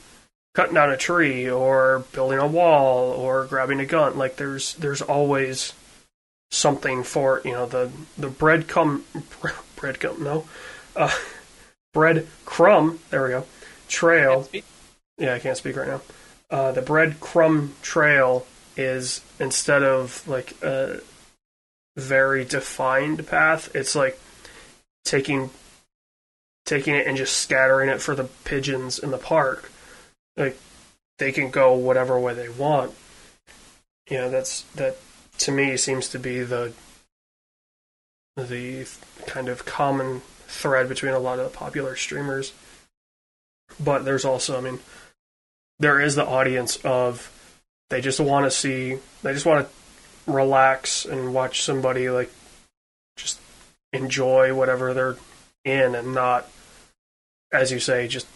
[0.60, 4.18] cutting down a tree or building a wall or grabbing a gun.
[4.18, 5.72] Like there's there's always
[6.52, 9.06] something for you know the the bread come
[9.78, 10.46] bread come no
[10.98, 11.16] uh,
[11.94, 13.46] bread crumb there we go
[13.88, 14.50] trail.
[15.18, 16.02] Yeah I can't speak right now.
[16.50, 18.46] Uh, the bread crumb trail
[18.76, 21.00] is instead of like a
[21.96, 24.20] very defined path it's like
[25.06, 25.52] taking
[26.66, 29.72] taking it and just scattering it for the pigeons in the park
[30.38, 30.58] like
[31.18, 32.94] they can go whatever way they want.
[34.10, 34.98] you know that's that
[35.38, 36.74] to me seems to be the
[38.36, 38.88] the
[39.26, 42.54] kind of common thread between a lot of the popular streamers.
[43.80, 44.80] But there's also, I mean,
[45.80, 47.32] there is the audience of
[47.90, 52.32] they just want to see, they just want to relax and watch somebody like
[53.16, 53.40] just
[53.94, 55.18] enjoy whatever they're
[55.66, 56.48] in and not,
[57.52, 58.28] as you say, just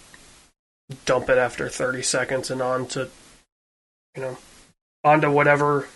[1.05, 3.09] dump it after 30 seconds and on to,
[4.15, 4.37] you know,
[5.03, 5.87] onto whatever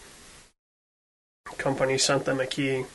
[1.57, 2.85] company sent them a key,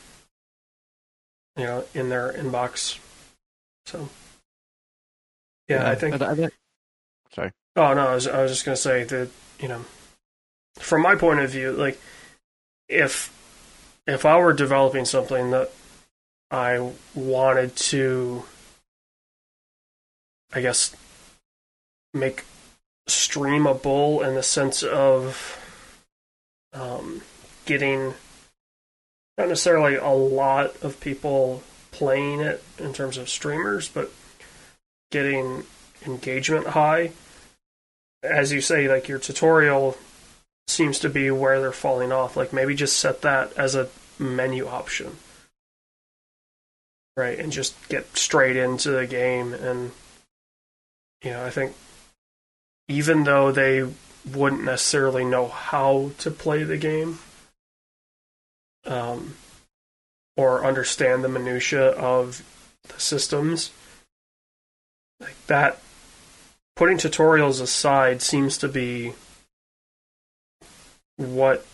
[1.56, 2.98] you know, in their inbox.
[3.86, 4.08] So,
[5.68, 6.14] yeah, I think.
[6.14, 6.50] And I-
[7.34, 7.52] sorry.
[7.76, 9.84] Oh no, I was, I was just gonna say that you know,
[10.76, 11.98] from my point of view, like
[12.88, 13.32] if
[14.06, 15.70] if I were developing something that
[16.50, 18.44] I wanted to,
[20.52, 20.94] I guess,
[22.14, 22.44] make
[23.08, 25.58] streamable in the sense of
[26.72, 27.22] um,
[27.66, 28.14] getting
[29.38, 34.10] not necessarily a lot of people playing it in terms of streamers, but
[35.10, 35.64] getting
[36.06, 37.12] engagement high.
[38.22, 39.96] As you say, like your tutorial
[40.68, 42.36] seems to be where they're falling off.
[42.36, 43.88] Like maybe just set that as a
[44.18, 45.16] menu option.
[47.16, 49.92] Right, and just get straight into the game and
[51.22, 51.74] you know, I think
[52.88, 53.86] even though they
[54.32, 57.18] wouldn't necessarily know how to play the game,
[58.84, 59.34] um,
[60.36, 62.42] or understand the minutia of
[62.88, 63.70] the systems,
[65.20, 65.80] like that,
[66.76, 69.12] putting tutorials aside seems to be
[71.16, 71.64] what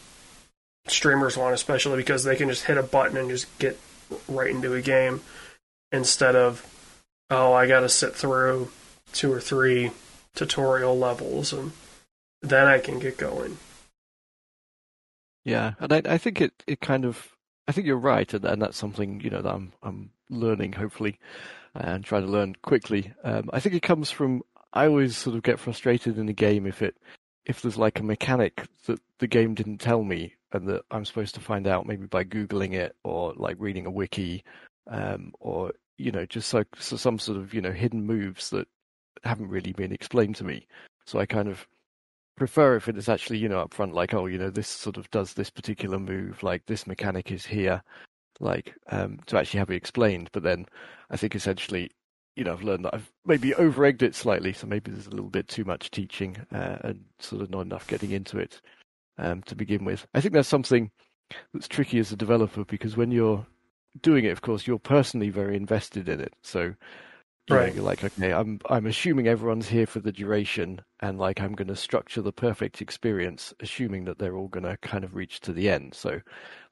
[0.86, 3.78] streamers want, especially because they can just hit a button and just get
[4.28, 5.20] right into a game
[5.92, 6.66] instead of,
[7.30, 8.70] oh, I got to sit through
[9.12, 9.90] two or three
[10.38, 11.72] tutorial levels and
[12.40, 13.58] then I can get going.
[15.44, 17.34] Yeah, and I, I think it, it kind of
[17.66, 21.18] I think you're right, and, and that's something you know that I'm I'm learning hopefully,
[21.74, 23.12] and trying to learn quickly.
[23.24, 26.66] Um, I think it comes from I always sort of get frustrated in a game
[26.66, 26.96] if it
[27.44, 31.34] if there's like a mechanic that the game didn't tell me and that I'm supposed
[31.34, 34.44] to find out maybe by googling it or like reading a wiki,
[34.86, 38.68] um, or you know just like so some sort of you know hidden moves that
[39.24, 40.66] haven't really been explained to me.
[41.06, 41.66] So I kind of
[42.38, 44.96] prefer if it is actually you know up front like oh you know this sort
[44.96, 47.82] of does this particular move like this mechanic is here
[48.38, 50.30] like um to actually have it explained.
[50.32, 50.64] But then
[51.10, 51.90] i think essentially
[52.36, 55.10] you know i've learned that i've maybe over egged it slightly so maybe there's a
[55.10, 58.60] little bit too much teaching uh, and sort of not enough getting into it
[59.18, 60.06] um to begin with.
[60.14, 60.90] I think that's something
[61.52, 63.44] that's tricky as a developer because when you're
[64.00, 66.34] doing it of course you're personally very invested in it.
[66.42, 66.74] So
[67.56, 67.74] know, Right.
[67.74, 71.68] you're like, okay, I'm I'm assuming everyone's here for the duration, and like I'm going
[71.68, 75.52] to structure the perfect experience, assuming that they're all going to kind of reach to
[75.52, 75.94] the end.
[75.94, 76.20] So,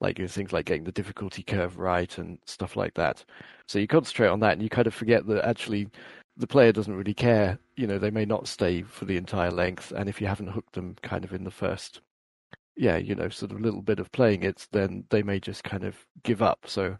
[0.00, 3.24] like you know, things like getting the difficulty curve right and stuff like that.
[3.68, 5.88] So you concentrate on that, and you kind of forget that actually
[6.36, 7.58] the player doesn't really care.
[7.76, 10.74] You know, they may not stay for the entire length, and if you haven't hooked
[10.74, 12.00] them kind of in the first,
[12.76, 15.84] yeah, you know, sort of little bit of playing it, then they may just kind
[15.84, 16.60] of give up.
[16.66, 16.98] So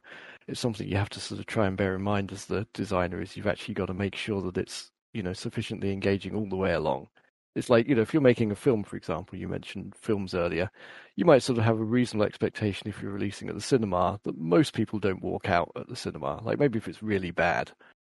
[0.48, 3.20] it's something you have to sort of try and bear in mind as the designer
[3.20, 6.56] is you've actually got to make sure that it's you know sufficiently engaging all the
[6.56, 7.08] way along.
[7.54, 10.70] It's like you know if you're making a film for example you mentioned films earlier
[11.16, 14.36] you might sort of have a reasonable expectation if you're releasing at the cinema that
[14.36, 17.72] most people don't walk out at the cinema like maybe if it's really bad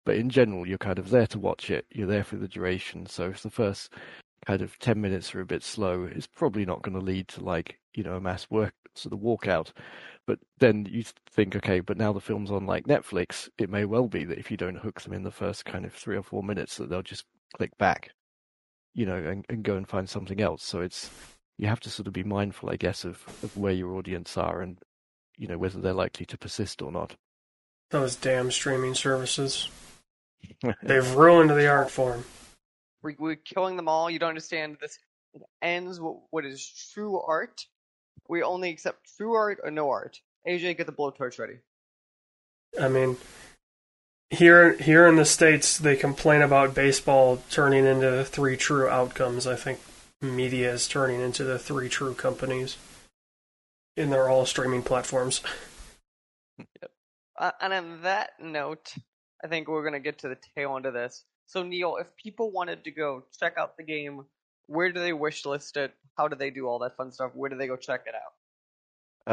[0.06, 3.06] but in general you're kind of there to watch it you're there for the duration.
[3.06, 3.94] So if the first
[4.46, 7.44] kind of 10 minutes are a bit slow it's probably not going to lead to
[7.44, 9.72] like you know a mass work sort of walkout
[10.28, 14.10] but then you think, okay, but now the film's on like Netflix, it may well
[14.10, 16.44] be that if you don't hook them in the first kind of three or four
[16.44, 17.24] minutes, that they'll just
[17.56, 18.12] click back,
[18.94, 20.64] you know, and, and go and find something else.
[20.64, 21.10] So it's
[21.58, 24.62] you have to sort of be mindful, I guess, of, of where your audience are
[24.62, 24.78] and
[25.38, 27.16] you know whether they're likely to persist or not.
[27.92, 29.70] Those damn streaming services.
[30.84, 32.26] They've ruined the art form.
[33.02, 34.10] We're, we're killing them all.
[34.10, 34.98] You don't understand this.
[35.34, 37.66] It ends what, what is true art.
[38.28, 40.22] We only accept true art or no art.
[40.48, 41.60] AJ, get the blowtorch ready.
[42.80, 43.18] I mean,
[44.30, 49.48] here here in the states, they complain about baseball turning into the three true outcomes.
[49.48, 49.80] I think
[50.22, 52.78] media is turning into the three true companies,
[53.96, 55.42] and they're all streaming platforms.
[57.40, 58.94] Uh, and on that note,
[59.44, 61.24] I think we're gonna get to the tail end of this.
[61.48, 64.26] So Neil, if people wanted to go check out the game,
[64.68, 65.94] where do they wish list it?
[66.18, 67.32] How do they do all that fun stuff?
[67.34, 68.34] Where do they go check it out?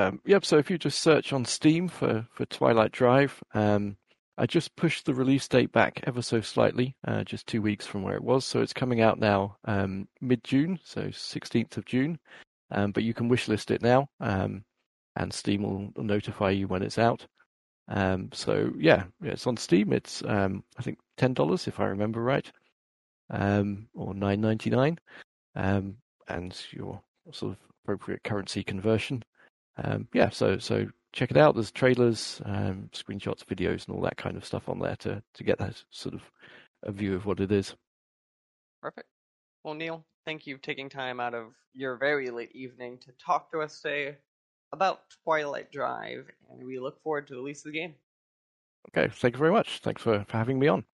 [0.00, 0.44] Um, yep.
[0.44, 3.96] So if you just search on Steam for for Twilight Drive, um,
[4.36, 8.02] I just pushed the release date back ever so slightly, uh, just two weeks from
[8.02, 8.44] where it was.
[8.44, 12.18] So it's coming out now um, mid June, so 16th of June.
[12.70, 14.64] um, but you can wishlist it now, um,
[15.16, 17.26] and Steam will notify you when it's out.
[17.88, 19.92] Um, so yeah, it's on Steam.
[19.92, 22.50] It's um, I think ten dollars if I remember right,
[23.30, 24.98] um, or nine ninety nine,
[25.54, 25.96] um,
[26.28, 27.02] and your
[27.32, 29.22] sort of appropriate currency conversion.
[29.76, 31.54] Um, yeah, so so check it out.
[31.54, 35.44] There's trailers, um, screenshots, videos, and all that kind of stuff on there to to
[35.44, 36.22] get that sort of
[36.82, 37.74] a view of what it is.
[38.80, 39.08] Perfect.
[39.62, 43.50] Well, Neil, thank you for taking time out of your very late evening to talk
[43.50, 44.16] to us today
[44.74, 47.94] about Twilight Drive, and we look forward to the release of the game.
[48.90, 49.78] Okay, thank you very much.
[49.78, 50.84] Thanks for, for having me on.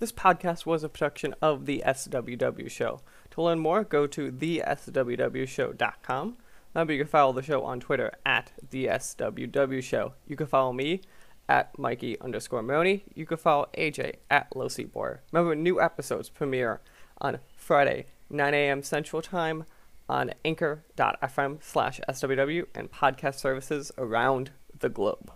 [0.00, 3.00] This podcast was a production of the SWW Show.
[3.30, 6.36] To learn more, go to theswwshow.com.
[6.74, 10.14] Remember, you can follow the show on Twitter at the SWW Show.
[10.26, 11.02] You can follow me
[11.48, 13.02] at Mikey underscore Morrone.
[13.14, 15.18] You can follow AJ at Low Boy.
[15.30, 16.80] Remember, new episodes premiere
[17.18, 18.82] on Friday, 9 a.m.
[18.82, 19.64] Central Time
[20.08, 25.32] on anchor.fm slash SWW and podcast services around the globe.